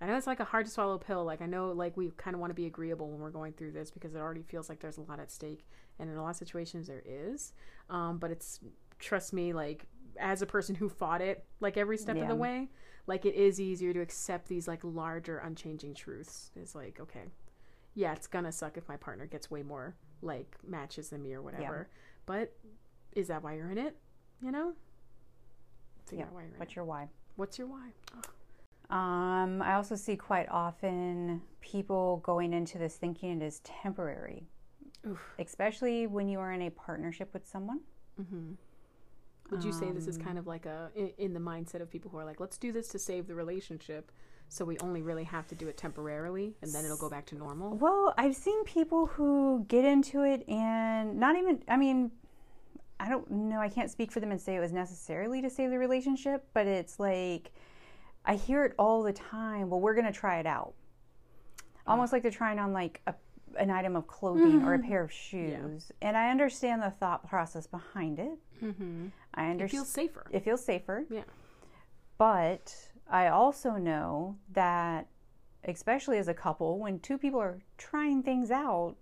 [0.00, 1.24] I know it's like a hard to swallow pill.
[1.24, 3.72] Like I know like we kind of want to be agreeable when we're going through
[3.72, 5.66] this because it already feels like there's a lot at stake,
[5.98, 7.52] and in a lot of situations there is.
[7.90, 8.60] Um, but it's
[8.98, 9.86] trust me, like
[10.18, 12.68] as a person who fought it like every step of the way,
[13.06, 16.50] like it is easier to accept these like larger unchanging truths.
[16.54, 17.24] It's like okay,
[17.94, 21.42] yeah, it's gonna suck if my partner gets way more like matches than me or
[21.42, 21.88] whatever.
[22.26, 22.52] But
[23.12, 23.96] is that why you're in it?
[24.40, 24.74] You know.
[26.06, 26.34] Figure Yeah.
[26.34, 26.76] why What's it.
[26.76, 27.08] your why?
[27.36, 27.90] What's your why?
[28.90, 34.48] Um, I also see quite often people going into this thinking it is temporary,
[35.06, 35.20] Oof.
[35.38, 37.80] especially when you are in a partnership with someone.
[38.20, 38.52] Mm-hmm.
[39.50, 42.10] Would you say this is kind of like a in, in the mindset of people
[42.10, 44.10] who are like, let's do this to save the relationship,
[44.48, 47.34] so we only really have to do it temporarily, and then it'll go back to
[47.34, 47.76] normal?
[47.76, 52.10] Well, I've seen people who get into it and not even, I mean,
[53.00, 55.70] I don't know, I can't speak for them and say it was necessarily to save
[55.70, 57.52] the relationship, but it's like,
[58.28, 59.70] I hear it all the time.
[59.70, 60.74] Well, we're going to try it out.
[61.86, 63.14] Almost like they're trying on like a,
[63.58, 65.90] an item of clothing or a pair of shoes.
[66.02, 68.38] And I understand the thought process behind it.
[68.62, 69.06] Mm-hmm.
[69.34, 70.26] I It feels safer.
[70.30, 71.04] it feels safer.
[71.08, 71.22] Yeah.
[72.18, 72.74] But
[73.10, 75.06] I also know that,
[75.64, 78.96] especially as a couple, when two people are trying things out,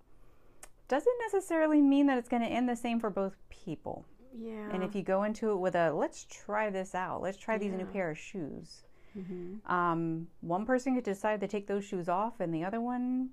[0.86, 4.04] doesn't necessarily mean that it's going to end the same for both people.
[4.38, 4.70] Yeah.
[4.70, 7.72] And if you go into it with a let's try this out, let's try these
[7.72, 8.82] new pair of shoes,
[9.16, 9.72] mm-hmm.
[9.72, 13.30] um, one person could decide to take those shoes off, and the other one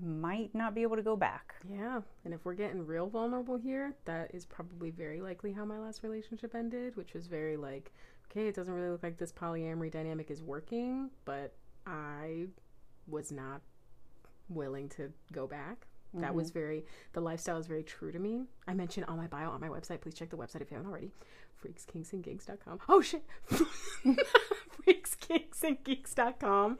[0.00, 1.54] might not be able to go back.
[1.68, 5.78] Yeah, and if we're getting real vulnerable here, that is probably very likely how my
[5.78, 7.92] last relationship ended, which was very like,
[8.30, 11.54] okay, it doesn't really look like this polyamory dynamic is working, but
[11.86, 12.46] I
[13.08, 13.60] was not
[14.48, 15.86] willing to go back.
[16.14, 18.42] That was very, the lifestyle is very true to me.
[18.66, 20.00] I mentioned on my bio on my website.
[20.00, 21.12] Please check the website if you haven't already.
[21.64, 22.80] Freakskinksandgigs.com.
[22.88, 23.24] Oh shit.
[24.86, 26.78] Freakskinksandgeeks.com.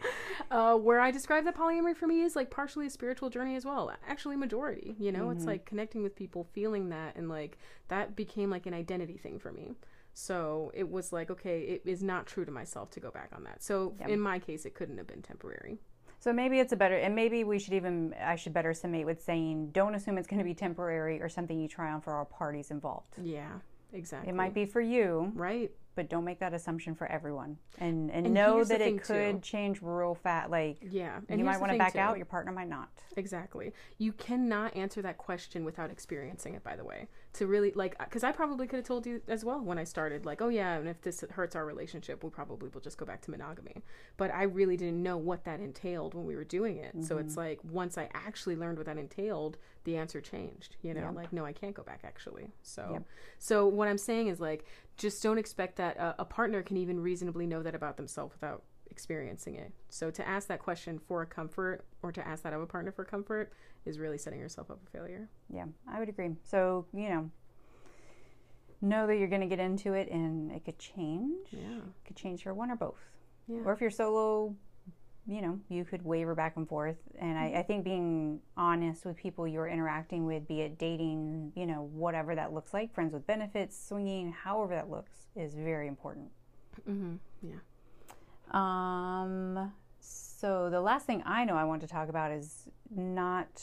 [0.51, 3.65] Uh, where I describe that polyamory for me is like partially a spiritual journey as
[3.65, 3.93] well.
[4.09, 4.97] Actually, majority.
[4.99, 8.75] You know, it's like connecting with people, feeling that, and like that became like an
[8.75, 9.73] identity thing for me.
[10.13, 13.45] So it was like, okay, it is not true to myself to go back on
[13.45, 13.63] that.
[13.63, 14.09] So Yep.
[14.09, 15.79] in my case, it couldn't have been temporary.
[16.19, 19.23] So maybe it's a better, and maybe we should even, I should better summate with
[19.23, 22.27] saying, don't assume it's going to be temporary or something you try on for all
[22.27, 23.15] parties involved.
[23.23, 23.53] Yeah,
[23.93, 24.31] exactly.
[24.31, 25.71] It might be for you, right.
[25.95, 27.57] but don't make that assumption for everyone.
[27.79, 29.41] And and, And know that it could too.
[29.41, 30.51] change real fast.
[30.51, 31.99] Like Yeah, you might want to back too.
[31.99, 32.89] out, your partner might not.
[33.17, 33.73] Exactly.
[33.99, 37.09] You cannot answer that question without experiencing it, by the way.
[37.33, 40.27] To really like because I probably could have told you as well when I started
[40.27, 43.21] like oh yeah and if this hurts our relationship we probably will just go back
[43.23, 43.83] to monogamy
[44.17, 47.03] but I really didn't know what that entailed when we were doing it mm-hmm.
[47.03, 47.41] so it's mm-hmm.
[47.41, 51.45] like once I actually learned what that entailed the answer changed you know like no
[51.45, 53.05] I can't go back actually so
[53.39, 54.65] so what I'm saying is like
[54.97, 58.65] just don't expect that a, a partner can even reasonably know that about themselves without
[58.91, 59.73] experiencing it.
[59.89, 62.93] So to ask that question for a comfort or to ask that of a partner
[62.93, 63.53] for comfort
[63.87, 65.29] is really setting yourself up for failure.
[65.53, 66.31] Yeah, I would agree.
[66.45, 67.31] So, you know,
[68.83, 71.49] know that you're going to get into it and it could change.
[71.51, 71.79] Yeah.
[71.79, 72.99] It could change for one or both.
[73.49, 73.61] Yeah.
[73.65, 74.55] Or if you're solo,
[75.27, 76.97] you know, you could waver back and forth.
[77.19, 81.67] And I, I think being honest with people you're interacting with, be it dating, you
[81.67, 86.29] know, whatever that looks like, friends with benefits, swinging, however that looks, is very important.
[86.89, 87.17] Mm-hmm.
[87.43, 87.61] Yeah.
[88.53, 89.73] Um,
[90.41, 93.63] so the last thing I know I want to talk about is not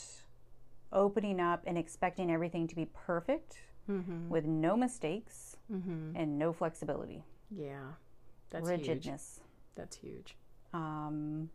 [0.92, 3.58] opening up and expecting everything to be perfect
[3.90, 4.28] mm-hmm.
[4.28, 6.12] with no mistakes mm-hmm.
[6.14, 7.24] and no flexibility.
[7.50, 7.94] Yeah,
[8.50, 9.40] that's rigidness.
[9.40, 9.46] Huge.
[9.74, 10.36] That's huge.
[10.72, 11.50] Um,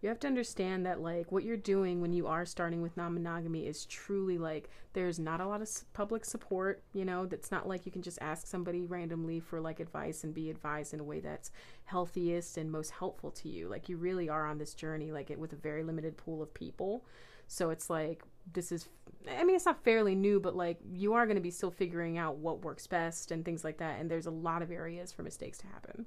[0.00, 3.66] you have to understand that like what you're doing when you are starting with non-monogamy
[3.66, 7.26] is truly like there's not a lot of public support you know?
[7.26, 10.94] That's not like you can just ask somebody randomly for like advice and be advised
[10.94, 11.50] in a way that's
[11.84, 13.68] healthiest and most helpful to you.
[13.68, 16.52] Like you really are on this journey like it with a very limited pool of
[16.54, 17.04] people.
[17.46, 18.88] So it's like this is
[19.28, 22.16] I mean it's not fairly new but like you are going to be still figuring
[22.16, 25.22] out what works best and things like that and there's a lot of areas for
[25.22, 26.06] mistakes to happen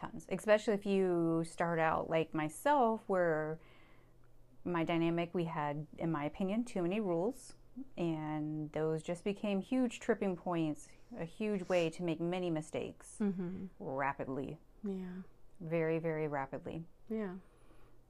[0.00, 3.58] tons, especially if you start out like myself, where
[4.64, 7.54] my dynamic, we had, in my opinion, too many rules,
[7.96, 13.66] and those just became huge tripping points, a huge way to make many mistakes mm-hmm.
[13.78, 14.58] rapidly.
[14.84, 15.22] Yeah.
[15.60, 16.84] Very, very rapidly.
[17.08, 17.32] Yeah.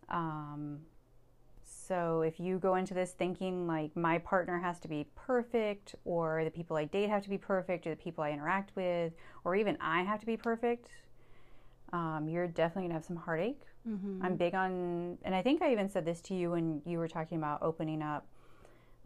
[0.09, 0.81] Um,
[1.65, 6.45] so if you go into this thinking like my partner has to be perfect, or
[6.45, 9.13] the people I date have to be perfect, or the people I interact with,
[9.45, 10.91] or even I have to be perfect,
[11.93, 13.63] um, you're definitely gonna have some heartache.
[13.89, 14.23] Mm-hmm.
[14.25, 17.09] I'm big on, and I think I even said this to you when you were
[17.09, 18.27] talking about opening up.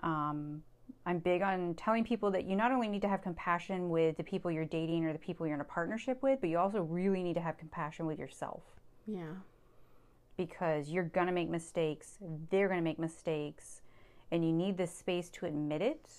[0.03, 0.63] Um,
[1.07, 4.25] I'm big on telling people that you not only need to have compassion with the
[4.25, 7.23] people you're dating or the people you're in a partnership with, but you also really
[7.23, 8.63] need to have compassion with yourself.
[9.07, 9.35] Yeah.
[10.37, 12.19] Because you're going to make mistakes,
[12.51, 13.83] they're going to make mistakes,
[14.31, 16.11] and you need the space to admit it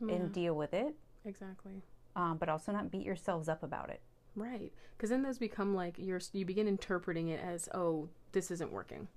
[0.00, 0.14] yeah.
[0.14, 0.94] and deal with it.
[1.24, 1.72] Exactly.
[2.16, 4.00] Um, but also not beat yourselves up about it.
[4.36, 4.72] Right.
[4.96, 9.08] Because then those become like you're you begin interpreting it as oh this isn't working,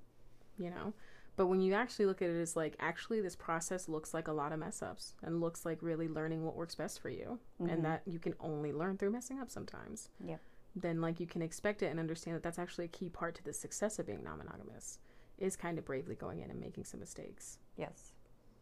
[0.57, 0.93] you know.
[1.35, 4.33] But when you actually look at it as like actually this process looks like a
[4.33, 7.71] lot of mess ups and looks like really learning what works best for you, mm-hmm.
[7.71, 10.09] and that you can only learn through messing up sometimes.
[10.25, 10.39] Yep.
[10.75, 13.43] Then like you can expect it and understand that that's actually a key part to
[13.43, 14.99] the success of being non-monogamous
[15.37, 17.59] is kind of bravely going in and making some mistakes.
[17.75, 18.13] Yes.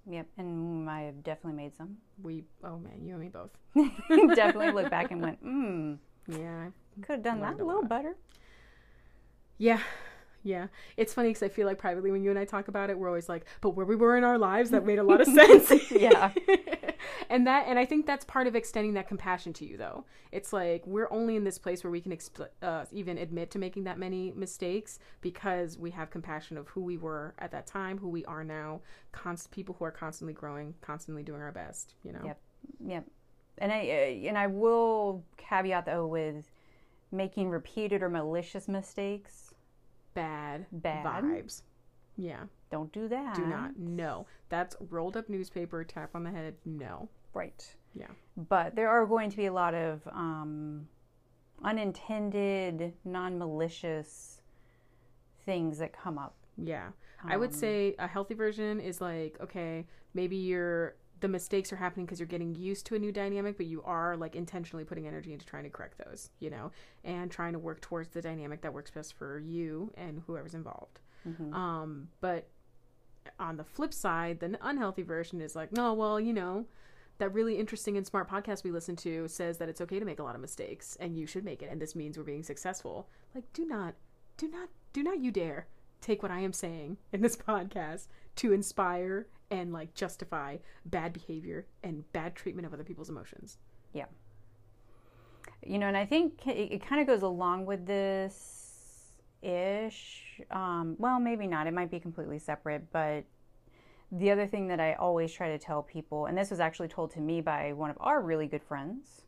[0.07, 1.97] Yep, and I have definitely made some.
[2.21, 3.57] We, oh man, you and me both.
[4.35, 5.93] definitely look back and went, hmm,
[6.27, 6.69] yeah.
[7.01, 8.15] Could have done that a little better.
[9.57, 9.79] Yeah.
[10.43, 10.67] Yeah.
[10.95, 13.07] It's funny because I feel like privately when you and I talk about it, we're
[13.07, 15.73] always like, but where we were in our lives, that made a lot of sense.
[15.91, 16.31] yeah.
[17.29, 20.05] and that, and I think that's part of extending that compassion to you, though.
[20.31, 23.59] It's like we're only in this place where we can exp- uh, even admit to
[23.59, 27.97] making that many mistakes because we have compassion of who we were at that time,
[27.97, 32.13] who we are now, const- people who are constantly growing, constantly doing our best, you
[32.13, 32.21] know?
[32.23, 32.39] Yep.
[32.85, 33.05] Yep
[33.57, 36.49] and I uh, and I will caveat though with
[37.11, 39.53] making repeated or malicious mistakes.
[40.13, 41.61] Bad, bad vibes.
[42.17, 42.43] Yeah.
[42.71, 43.35] Don't do that.
[43.35, 43.77] Do not.
[43.77, 44.27] No.
[44.49, 46.55] That's rolled up newspaper, tap on the head.
[46.65, 47.09] No.
[47.33, 47.65] Right.
[47.93, 48.07] Yeah.
[48.37, 50.87] But there are going to be a lot of um,
[51.63, 54.41] unintended, non malicious
[55.45, 56.35] things that come up.
[56.57, 56.87] Yeah.
[57.23, 61.73] Um, I would um, say a healthy version is like, okay, maybe you're the mistakes
[61.73, 64.85] are happening because you're getting used to a new dynamic, but you are like intentionally
[64.85, 66.71] putting energy into trying to correct those, you know,
[67.03, 70.99] and trying to work towards the dynamic that works best for you and whoever's involved.
[71.27, 71.51] Mm-hmm.
[71.51, 72.47] Um, but
[73.39, 76.65] on the flip side, the unhealthy version is like, no, well, you know,
[77.17, 80.19] that really interesting and smart podcast we listen to says that it's okay to make
[80.19, 83.09] a lot of mistakes and you should make it, and this means we're being successful.
[83.33, 83.95] Like, do not,
[84.37, 85.65] do not, do not you dare
[86.01, 91.65] take what I am saying in this podcast to inspire and like justify bad behavior
[91.83, 93.57] and bad treatment of other people's emotions.
[93.93, 94.05] Yeah.
[95.65, 98.65] You know, and I think it, it kind of goes along with this
[99.41, 100.41] ish.
[100.51, 101.67] Um, well, maybe not.
[101.67, 103.23] It might be completely separate, but
[104.11, 107.11] the other thing that I always try to tell people, and this was actually told
[107.11, 109.23] to me by one of our really good friends,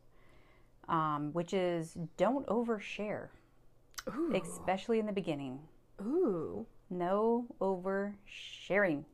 [0.88, 3.28] um, which is don't overshare,
[4.08, 4.32] Ooh.
[4.34, 5.60] especially in the beginning.
[6.00, 6.66] Ooh.
[6.90, 9.04] No oversharing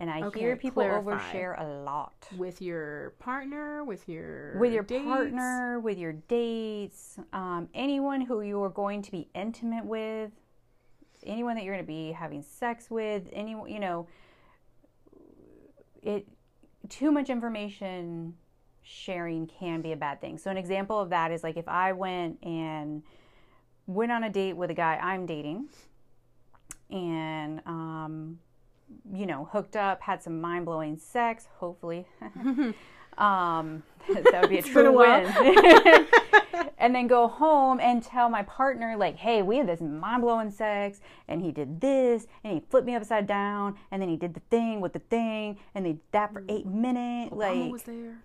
[0.00, 2.28] And I Okay, hear people overshare a lot.
[2.36, 5.04] with your partner, with your with your dates?
[5.04, 10.30] partner, with your dates, um, anyone who you are going to be intimate with,
[11.26, 14.06] anyone that you're going to be having sex with, anyone, you know,
[16.00, 16.28] it
[16.88, 18.34] too much information
[18.82, 20.38] sharing can be a bad thing.
[20.38, 23.02] So an example of that is like if I went and
[23.88, 25.68] went on a date with a guy I'm dating
[26.90, 28.38] and um
[29.12, 32.06] you know, hooked up, had some mind-blowing sex, hopefully.
[33.18, 33.82] um
[34.14, 35.26] that would be a true win.
[36.78, 41.00] and then go home and tell my partner like, "Hey, we had this mind-blowing sex
[41.26, 44.40] and he did this and he flipped me upside down and then he did the
[44.50, 48.18] thing with the thing and they did that for 8 minutes." Obama like was there.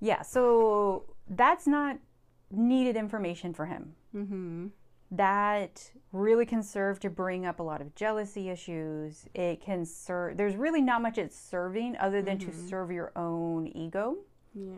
[0.00, 1.98] yeah, so that's not
[2.50, 3.94] needed information for him.
[4.14, 4.66] Mm-hmm.
[5.12, 9.26] That really can serve to bring up a lot of jealousy issues.
[9.34, 13.68] It can serve, there's really not much it's serving other than to serve your own
[13.68, 14.16] ego.
[14.54, 14.72] Yeah.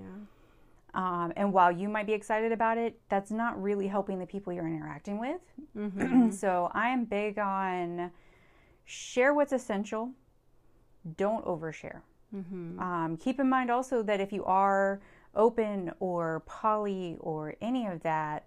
[0.94, 4.52] Um, and while you might be excited about it, that's not really helping the people
[4.52, 5.40] you're interacting with.
[5.76, 6.30] Mm-hmm.
[6.30, 8.12] so I am big on
[8.84, 10.10] share what's essential,
[11.16, 12.00] don't overshare.
[12.34, 12.78] Mm-hmm.
[12.78, 15.00] Um, keep in mind also that if you are
[15.34, 18.44] open or poly or any of that,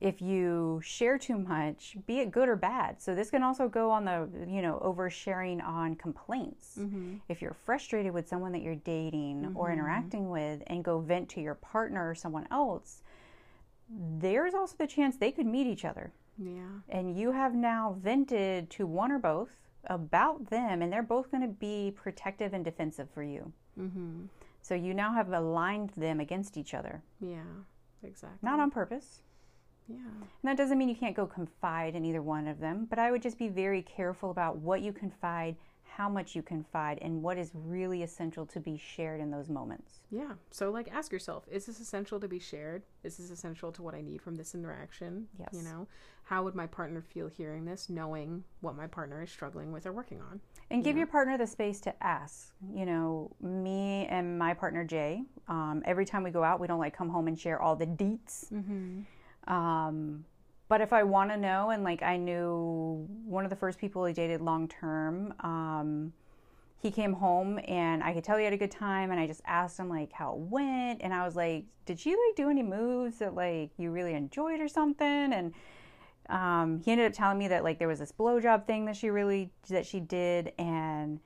[0.00, 3.02] if you share too much, be it good or bad.
[3.02, 6.78] So this can also go on the, you know, oversharing on complaints.
[6.80, 7.16] Mm-hmm.
[7.28, 11.40] If you're frustrated with someone that you're dating or interacting with and go vent to
[11.42, 13.02] your partner or someone else,
[14.18, 16.62] there's also the chance they could meet each other Yeah.
[16.88, 19.50] and you have now vented to one or both
[19.86, 24.24] about them and they're both going to be protective and defensive for you Mm-hmm.
[24.62, 27.42] so you now have aligned them against each other Yeah.
[28.02, 28.38] Exactly.
[28.42, 29.20] not on purpose
[29.88, 29.96] Yeah.
[29.96, 33.10] and that doesn't mean you can't go confide in either one of them but i
[33.10, 35.56] would just be very careful about what you confide
[35.96, 39.98] how much you confide and what is really essential to be shared in those moments
[40.10, 40.32] Yeah.
[40.50, 42.82] So like ask yourself, is this essential to be shared?
[43.04, 45.26] Is this essential to what I need from this interaction?
[45.38, 45.48] Yes.
[45.52, 45.88] You know,
[46.24, 49.92] how would my partner feel hearing this, knowing what my partner is struggling with or
[49.92, 50.40] working on?
[50.70, 55.22] and give your partner the space to ask you know me and my partner jay
[55.48, 57.86] um, every time we go out we don't like come home and share all the
[57.86, 59.00] deets Mm-hmm.
[59.50, 60.24] Um,
[60.68, 64.04] but if I want to know, and like I knew one of the first people
[64.04, 66.12] I dated long term, um,
[66.80, 69.42] he came home and I could tell he had a good time, and I just
[69.44, 72.62] asked him like how it went, and I was like, "Did she like do any
[72.62, 75.52] moves that like you really enjoyed or something?" And
[76.28, 79.10] um, he ended up telling me that like there was this blowjob thing that she
[79.10, 81.18] really that she did, and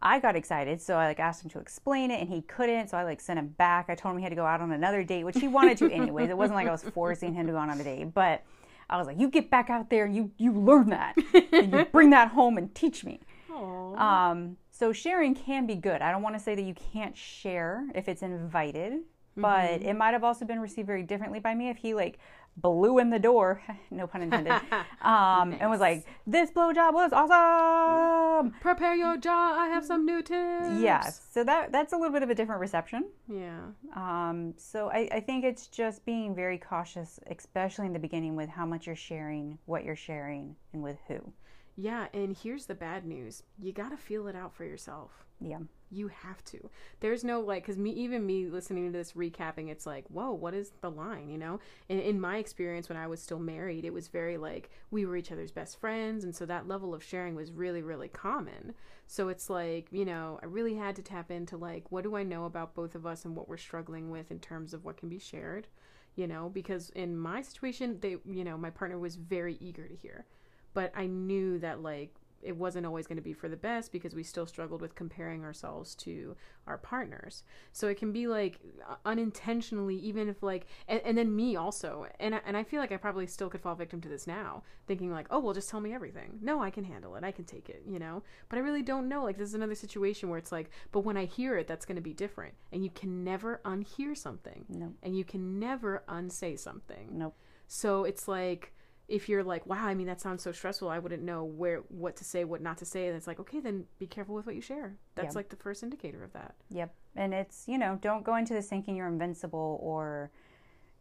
[0.00, 2.88] I got excited, so I like asked him to explain it, and he couldn't.
[2.88, 3.86] So I like sent him back.
[3.88, 5.90] I told him he had to go out on another date, which he wanted to
[5.90, 6.30] anyways.
[6.30, 8.42] It wasn't like I was forcing him to go on a date, but
[8.88, 11.16] I was like, "You get back out there, and you you learn that,
[11.52, 13.96] and you bring that home and teach me." Oh.
[13.96, 16.00] Um, so sharing can be good.
[16.00, 19.00] I don't want to say that you can't share if it's invited,
[19.36, 22.18] but it might have also been received very differently by me if he like
[22.60, 24.52] blew in the door, no pun intended,
[25.02, 29.56] um, and was like, "This blowjob was awesome." Prepare your jaw.
[29.58, 30.80] I have some new tips.
[30.80, 33.06] Yeah, so that that's a little bit of a different reception.
[33.28, 33.60] Yeah.
[33.94, 38.48] Um, so I, I think it's just being very cautious, especially in the beginning, with
[38.48, 41.32] how much you're sharing, what you're sharing, and with who.
[41.80, 42.08] Yeah.
[42.12, 45.24] And here's the bad news you got to feel it out for yourself.
[45.40, 46.68] Yeah, You have to.
[46.98, 50.52] There's no like, because me, even me listening to this recapping, it's like, whoa, what
[50.52, 51.28] is the line?
[51.30, 54.68] You know, in, in my experience when I was still married, it was very like
[54.90, 58.08] we were each other's best friends, and so that level of sharing was really, really
[58.08, 58.74] common.
[59.06, 62.24] So it's like, you know, I really had to tap into like, what do I
[62.24, 65.08] know about both of us and what we're struggling with in terms of what can
[65.08, 65.68] be shared,
[66.16, 69.94] you know, because in my situation, they, you know, my partner was very eager to
[69.94, 70.26] hear,
[70.74, 74.14] but I knew that like it wasn't always going to be for the best because
[74.14, 76.36] we still struggled with comparing ourselves to
[76.68, 77.42] our partners.
[77.72, 78.60] So it can be like
[79.04, 82.92] unintentionally, even if like, and, and then me also, and I, and I feel like
[82.92, 85.80] I probably still could fall victim to this now, thinking like, oh well, just tell
[85.80, 86.38] me everything.
[86.40, 87.24] No, I can handle it.
[87.24, 87.82] I can take it.
[87.88, 88.22] You know.
[88.48, 89.24] But I really don't know.
[89.24, 91.96] Like this is another situation where it's like, but when I hear it, that's going
[91.96, 94.94] to be different, and you can never unhear something, Nope.
[95.02, 97.08] and you can never unsay something.
[97.18, 97.34] nope.
[97.66, 98.72] So it's like
[99.08, 100.88] if you're like, wow, I mean that sounds so stressful.
[100.90, 103.06] I wouldn't know where what to say, what not to say.
[103.08, 104.96] And it's like, okay, then be careful with what you share.
[105.14, 105.38] That's Yeah.
[105.38, 106.54] like the first indicator of that.
[106.70, 106.94] Yep.
[107.16, 110.30] And it's, you know, don't go into this thinking you're invincible or,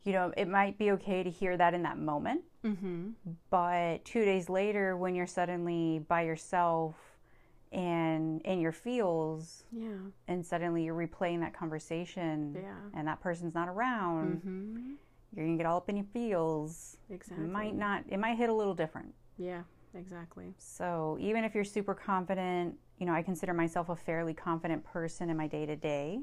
[0.04, 2.44] you know, it might be okay to hear that in that moment.
[2.64, 3.10] Mm-hmm.
[3.50, 6.96] But two days later, when you're suddenly by yourself
[7.74, 9.98] and in your feels, Yeah.
[10.30, 12.74] and suddenly you're replaying that conversation Yeah.
[12.94, 14.94] and that person's not around, Mm-hmm.
[15.38, 16.98] You're to get all up in your feels.
[17.10, 17.46] Exactly.
[17.46, 19.14] It might not, it might hit a little different.
[19.38, 19.62] Yeah.
[19.96, 20.54] exactly.
[20.58, 25.30] So even if you're super confident, you know, I consider myself a fairly confident person
[25.30, 26.22] in my day to day.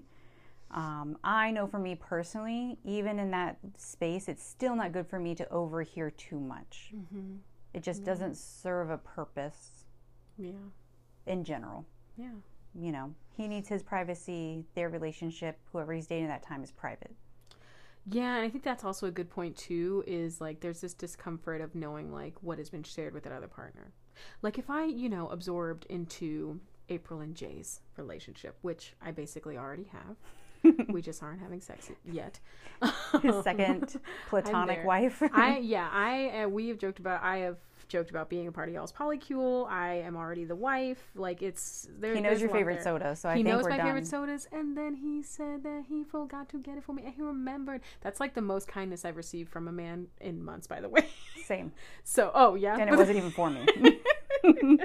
[0.76, 5.34] I know for me personally, even in that space, it's still not good for me
[5.36, 6.92] to overhear too much.
[6.96, 7.36] Mm-hmm.
[7.74, 9.84] It just doesn't serve a purpose
[10.36, 10.50] Yeah.
[11.26, 11.86] in general.
[12.16, 12.32] Yeah.
[12.74, 14.64] You know, he needs his privacy.
[14.74, 17.14] Their relationship, whoever he's dating at that time, is private.
[18.11, 20.05] Yeah, and I think that's also a good point too.
[20.07, 23.48] Is like there's this discomfort of knowing like what has been shared with that other
[23.48, 23.92] partner.
[24.42, 29.88] Like if I, you know, absorbed into April and Jay's relationship, which I basically already
[29.92, 30.16] have.
[30.88, 32.40] we just aren't having sex yet.
[33.22, 35.22] His second platonic wife.
[35.32, 37.59] I yeah, I uh, we have joked about I have
[37.95, 39.68] joked about being a part of y'all's polycule.
[39.70, 40.99] I am already the wife.
[41.14, 42.12] Like it's there.
[42.12, 42.99] he knows your favorite there.
[42.99, 43.86] soda, so I he knows my done.
[43.86, 47.14] favorite sodas, and then he said that he forgot to get it for me, and
[47.14, 47.82] he remembered.
[48.01, 51.07] That's like the most kindness I've received from a man in months, by the way.
[51.45, 51.70] Same,
[52.03, 53.64] So, oh yeah, and it wasn't even for me.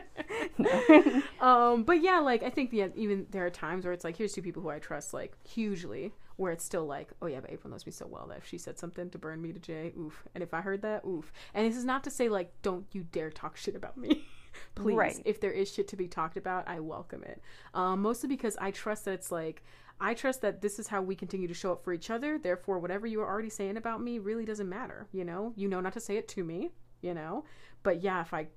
[1.41, 4.33] um, but yeah, like I think yeah, even there are times where it's like here's
[4.33, 7.69] two people who I trust like hugely, where it's still like, oh yeah, but April
[7.69, 10.23] knows me so well that if she said something to burn me to Jay, oof.
[10.33, 11.33] And if I heard that, oof.
[11.53, 14.25] And this is not to say like, don't you dare talk shit about me.
[14.75, 15.21] Please, Right.
[15.25, 17.41] if there is shit to be talked about, I welcome it.
[17.73, 19.63] Um, mostly because I trust that it's like.
[20.01, 22.37] I trust that this is how we continue to show up for each other.
[22.37, 25.07] Therefore, whatever you are already saying about me really doesn't matter.
[25.11, 26.69] You know, you know not to say it to me.
[27.01, 27.43] You know,
[27.83, 28.47] but yeah, if I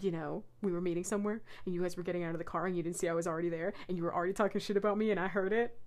[0.00, 2.66] you know, we were meeting somewhere and you guys were getting out of the car
[2.66, 4.98] and you didn't see I was already there and you were already talking shit about
[4.98, 5.78] me and I heard it,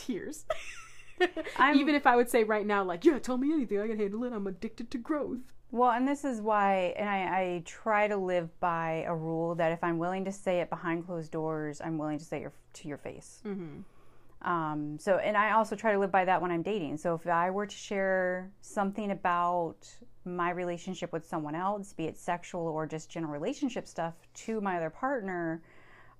[0.00, 0.44] tears.
[1.74, 4.24] Even if I would say right now, like, yeah, tell me anything, I can handle
[4.24, 4.32] it.
[4.32, 5.40] I'm addicted to growth.
[5.72, 9.70] Well, and this is why, and I, I try to live by a rule that
[9.70, 12.88] if I'm willing to say it behind closed doors, I'm willing to say it to
[12.88, 13.40] your face.
[13.46, 14.48] Mm-hmm.
[14.50, 16.96] Um, so, and I also try to live by that when I'm dating.
[16.96, 19.86] So, if I were to share something about
[20.24, 24.76] my relationship with someone else, be it sexual or just general relationship stuff, to my
[24.76, 25.62] other partner,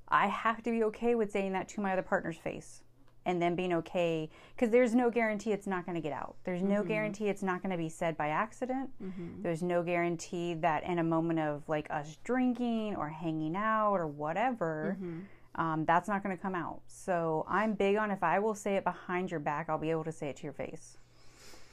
[0.09, 2.83] I have to be okay with saying that to my other partner's face.
[3.27, 6.37] And then being okay, because there's no guarantee it's not going to get out.
[6.45, 6.89] There's no mm-hmm.
[6.89, 8.91] guarantee it's not going to be said by accident.
[9.03, 9.43] Mm-hmm.
[9.43, 14.07] There's no guarantee that in a moment of like us drinking or hanging out or
[14.07, 15.61] whatever, mm-hmm.
[15.61, 16.81] um, that's not going to come out.
[16.87, 20.05] So I'm big on if I will say it behind your back, I'll be able
[20.05, 20.97] to say it to your face.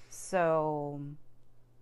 [0.10, 1.00] So,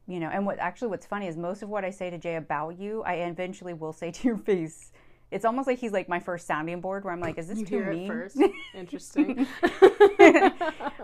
[0.07, 2.36] you know, and what actually what's funny is most of what I say to Jay
[2.36, 4.91] about you, I eventually will say to your face.
[5.36, 7.66] It's almost like he's like my first sounding board where I'm like, is this You
[7.66, 8.06] too hear mean?
[8.06, 8.38] it first.
[8.74, 9.46] Interesting.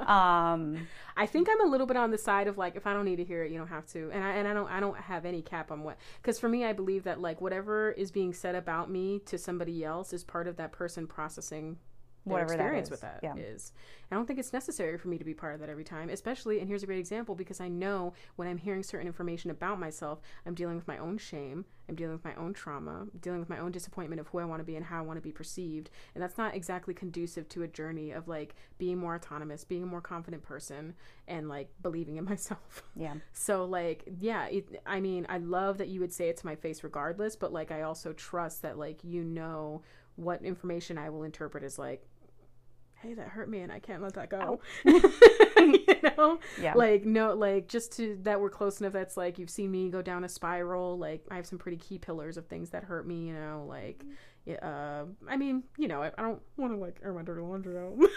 [0.02, 3.06] Um, I think I'm a little bit on the side of like if I don't
[3.06, 4.10] need to hear it, you don't have to.
[4.12, 6.66] And I and I don't I don't have any cap on what because for me
[6.66, 10.48] I believe that like whatever is being said about me to somebody else is part
[10.48, 11.78] of that person processing
[12.24, 13.36] Whatever that experience is, with that yeah.
[13.36, 13.72] is.
[14.12, 16.60] I don't think it's necessary for me to be part of that every time, especially
[16.60, 20.20] and here's a great example because I know when I'm hearing certain information about myself,
[20.46, 23.58] I'm dealing with my own shame, I'm dealing with my own trauma, dealing with my
[23.58, 25.90] own disappointment of who I want to be and how I want to be perceived.
[26.14, 29.88] And that's not exactly conducive to a journey of like being more autonomous, being a
[29.88, 30.94] more confident person
[31.28, 32.84] and like believing in myself.
[32.96, 33.16] yeah.
[33.34, 36.56] So like yeah, it, I mean, I love that you would say it to my
[36.56, 39.82] face regardless, but like I also trust that like you know
[40.16, 42.06] what information I will interpret as like
[43.02, 44.62] hey, that hurt me and I can't let that go.
[44.86, 45.84] you
[46.18, 46.40] know?
[46.62, 46.74] Yeah.
[46.76, 50.02] Like no like just to that we're close enough that's like you've seen me go
[50.02, 53.28] down a spiral, like I have some pretty key pillars of things that hurt me,
[53.28, 54.06] you know, like
[54.62, 57.78] uh, I mean, you know, I, I don't want to like air my dirty laundry
[57.78, 57.98] out.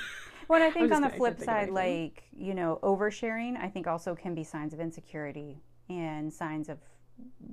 [0.48, 3.68] Well, I think on the flip couldn't think of side, like, you know, oversharing, I
[3.68, 6.78] think also can be signs of insecurity and signs of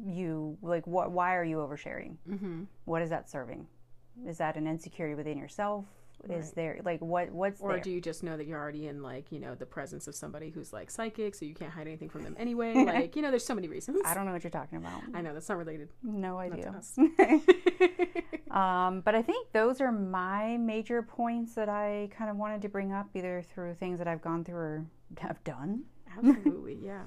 [0.05, 2.17] you, like, what, why are you oversharing?
[2.29, 2.63] mm-hmm.
[2.85, 3.67] What is that serving?
[4.27, 5.85] Is that an insecurity within yourself?
[6.29, 6.55] Is Right.
[6.55, 7.81] there, like, what, what's Or there?
[7.81, 10.49] do you just know that you're already in like, you know, the presence of somebody
[10.49, 12.73] who's like psychic, so you can't hide anything from them anyway?
[12.85, 14.01] Like, you know, there's so many reasons.
[14.05, 15.01] I don't know what you're talking about.
[15.13, 15.89] I know that's not related.
[16.03, 16.73] No idea.
[18.51, 22.69] Um, but I think those are my major points that I kind of wanted to
[22.69, 24.85] bring up, either through things that I've gone through or
[25.19, 25.83] have done.
[26.17, 27.03] Absolutely, yeah.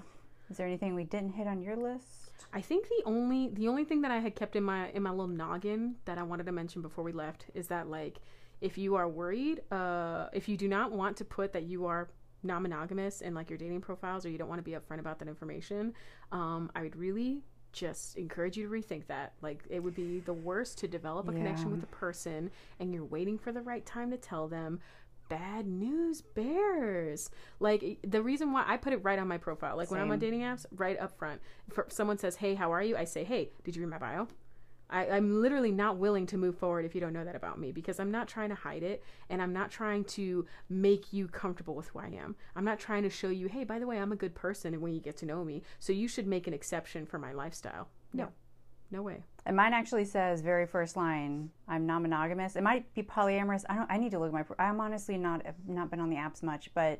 [0.51, 2.31] Is there anything we didn't hit on your list?
[2.55, 5.11] I think the only the only thing that I had kept in my in my
[5.11, 8.21] little noggin that I wanted to mention before we left is that like
[8.65, 12.09] if you are worried, uh, if you do not want to put that you are
[12.43, 15.29] non-monogamous in like your dating profiles or you don't want to be upfront about that
[15.29, 15.93] information,
[16.33, 19.35] um, I would really just encourage you to rethink that.
[19.43, 22.51] Like it would be the worst to develop a connection with a person
[22.81, 24.81] and you're waiting for the right time to tell them.
[25.29, 27.31] Bad news bears.
[27.61, 30.19] Like the reason why I put it right on my profile, like when I'm on
[30.19, 31.41] dating apps, right up front.
[31.71, 34.29] If someone says, "Hey, how are you?" I say, "Hey, did you read my bio?"
[34.91, 37.73] I, I'm literally not willing to move forward if you don't know that about me
[37.73, 41.75] because I'm not trying to hide it and I'm not trying to make you comfortable
[41.75, 42.37] with who I am.
[42.55, 44.83] I'm not trying to show you, hey, by the way, I'm a good person and
[44.83, 47.89] when you get to know me, so you should make an exception for my lifestyle.
[48.13, 48.29] No.
[48.91, 49.25] no way.
[49.47, 52.57] And mine actually says very first line, I'm non-monogamous.
[52.57, 53.65] It might be polyamorous.
[53.69, 53.91] I don't.
[53.91, 54.65] I need to look at my.
[54.65, 56.99] I'm honestly not not been on the apps much, but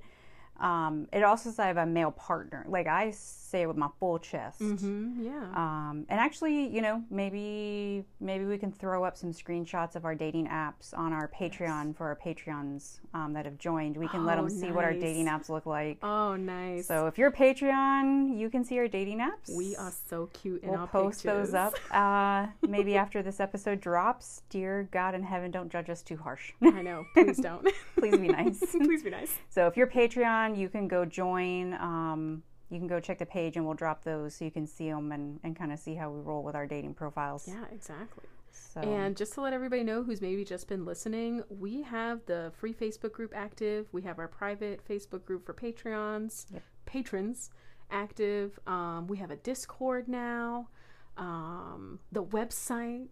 [0.61, 2.65] um, it also says I have a male partner.
[2.69, 4.61] Like I say it with my full chest.
[4.61, 5.25] Mm-hmm.
[5.25, 5.45] Yeah.
[5.55, 10.15] Um, and actually, you know, maybe maybe we can throw up some screenshots of our
[10.15, 13.97] dating apps on our Patreon for our Patreons um, that have joined.
[13.97, 15.99] We can let Oh, them see what our dating apps look like.
[16.03, 16.87] oh, nice.
[16.87, 19.55] So if you're a Patreon, you can see our dating apps.
[19.55, 21.75] we are so cute in We'll post those up.
[21.95, 24.43] Uh, maybe after this episode drops.
[24.51, 26.53] Dear God in heaven, don't judge us too harsh.
[26.63, 27.05] I know.
[27.15, 27.67] Please don't.
[27.99, 28.59] Please be nice.
[28.73, 29.33] Please be nice.
[29.49, 31.75] So if you're Patreon, you can go join.
[31.75, 34.89] Um, you can go check the page, and we'll drop those so you can see
[34.91, 37.47] them and, and kind of see how we roll with our dating profiles.
[37.47, 38.25] Yeah, exactly.
[38.51, 42.53] So And just to let everybody know who's maybe just been listening, we have the
[42.57, 43.87] free Facebook group active.
[43.93, 46.63] We have our private Facebook group for Patreons, Yep.
[46.87, 47.51] patrons
[47.91, 48.59] active.
[48.67, 50.69] Um, we have a Discord now.
[51.17, 53.09] Um, the website.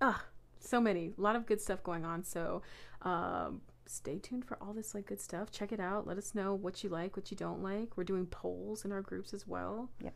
[0.00, 0.24] Ah,
[0.60, 1.12] so many.
[1.16, 2.22] A lot of good stuff going on.
[2.24, 2.62] So
[3.02, 5.50] um, stay tuned for all this like good stuff.
[5.50, 6.06] Check it out.
[6.06, 7.96] Let us know what you like, what you don't like.
[7.96, 9.90] We're doing polls in our groups as well.
[10.02, 10.14] Yep.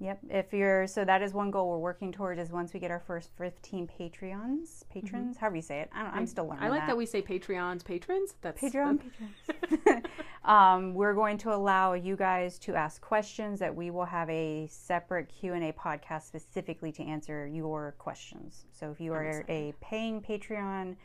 [0.00, 0.20] Yep.
[0.30, 3.00] If you're so that is one goal we're working toward is once we get our
[3.00, 5.90] first 15 Patreons, patrons, however you say it.
[5.94, 6.62] I don't, I'm still learning.
[6.64, 6.72] Mm-hmm.
[6.72, 6.96] I like that.
[6.96, 8.34] we say Patreons, patrons.
[8.40, 10.06] That's Patreon, patrons.
[10.46, 14.66] um, we're going to allow you guys to ask questions that we will have a
[14.70, 18.64] separate Q&A podcast specifically to answer your questions.
[18.72, 20.96] So if you are a paying Patreon,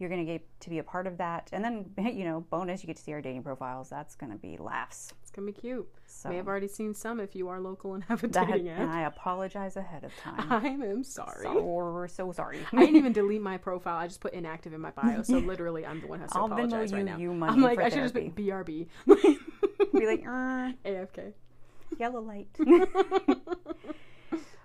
[0.00, 1.50] you're going to get to be a part of that.
[1.52, 3.90] And then, you know, bonus, you get to see our dating profiles.
[3.90, 5.12] That's going to be laughs.
[5.30, 5.88] It's gonna be cute.
[6.08, 8.68] So May have already seen some if you are local and have a that, dating
[8.68, 8.90] and.
[8.90, 10.44] I apologize ahead of time.
[10.50, 11.44] I am sorry.
[11.44, 12.58] So, we're so sorry.
[12.72, 13.96] I didn't even delete my profile.
[13.96, 15.22] I just put inactive in my bio.
[15.22, 17.16] So literally, I'm the one who has to I'll apologize right now.
[17.16, 18.88] you money I'm like, I should just be BRB.
[19.06, 21.32] be like, "Er, AFK.
[21.96, 22.48] yellow light.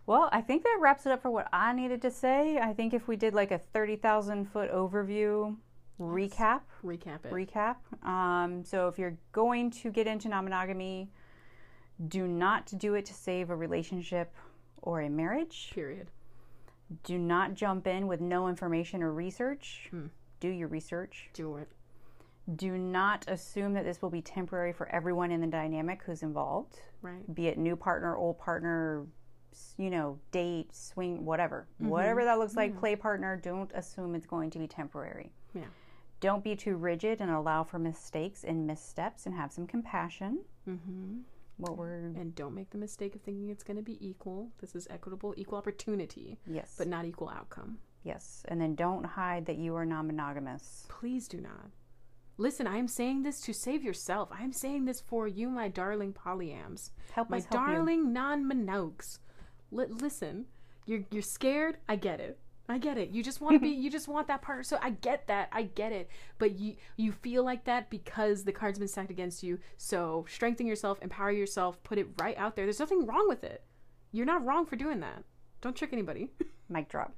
[0.05, 2.57] Well, I think that wraps it up for what I needed to say.
[2.59, 5.55] I think if we did like a 30,000 foot overview
[5.99, 7.31] recap, Recap it.
[7.31, 7.75] recap.
[8.07, 11.09] Um, so if you're going to get into non monogamy,
[12.07, 14.33] do not do it to save a relationship
[14.81, 15.71] or a marriage.
[15.73, 16.11] Period.
[17.03, 19.87] Do not jump in with no information or research.
[19.89, 20.07] Hmm.
[20.39, 21.29] Do your research.
[21.33, 21.69] Do it.
[22.57, 26.79] Do not assume that this will be temporary for everyone in the dynamic who's involved.
[27.01, 27.33] Right.
[27.33, 29.05] be it new partner, old partner,
[29.77, 31.67] you know, date, swing, whatever.
[31.77, 35.31] Whatever that looks like, play partner, don't assume it's going to be temporary.
[35.53, 35.63] Yeah.
[36.21, 40.39] Don't be too rigid and allow for mistakes and missteps and have some compassion.
[40.67, 41.19] Mm-hmm.
[41.57, 44.49] What we're, And don't make the mistake of thinking it's going to be equal.
[44.59, 47.77] This is equitable, equal opportunity, yes, but not equal outcome.
[48.03, 48.43] yes.
[48.49, 50.85] And then don't hide that you are non monogamous.
[50.89, 51.69] Please do not.
[52.37, 54.27] Listen, I am saying this to save yourself.
[54.37, 56.91] I am saying this for you, my darling polyams.
[57.13, 57.57] Help my help you.
[57.75, 59.19] darling non-monogs.
[59.75, 60.45] Li- listen,
[60.85, 61.77] you're you're scared.
[61.89, 62.39] I get it.
[62.67, 63.09] I get it.
[63.11, 63.69] You just want to be.
[63.85, 64.63] You just want that partner.
[64.63, 65.49] So I get that.
[65.51, 66.09] I get it.
[66.39, 69.59] But you you feel like that because the card's been stacked against you.
[69.77, 72.65] So strengthen yourself, empower yourself, put it right out there.
[72.65, 73.63] There's nothing wrong with it.
[74.11, 75.23] You're not wrong for doing that.
[75.61, 76.29] Don't trick anybody.
[76.69, 77.13] Mic drop.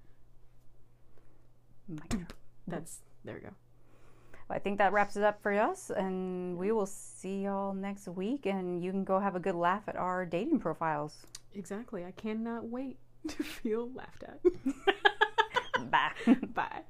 [1.88, 2.34] Mic drop.
[2.68, 3.54] That's there we go.
[4.50, 8.46] I think that wraps it up for us, and we will see y'all next week.
[8.46, 11.26] And you can go have a good laugh at our dating profiles.
[11.54, 12.06] Exactly.
[12.06, 14.40] I cannot wait to feel laughed at.
[15.92, 16.12] Bye.
[16.54, 16.82] Bye.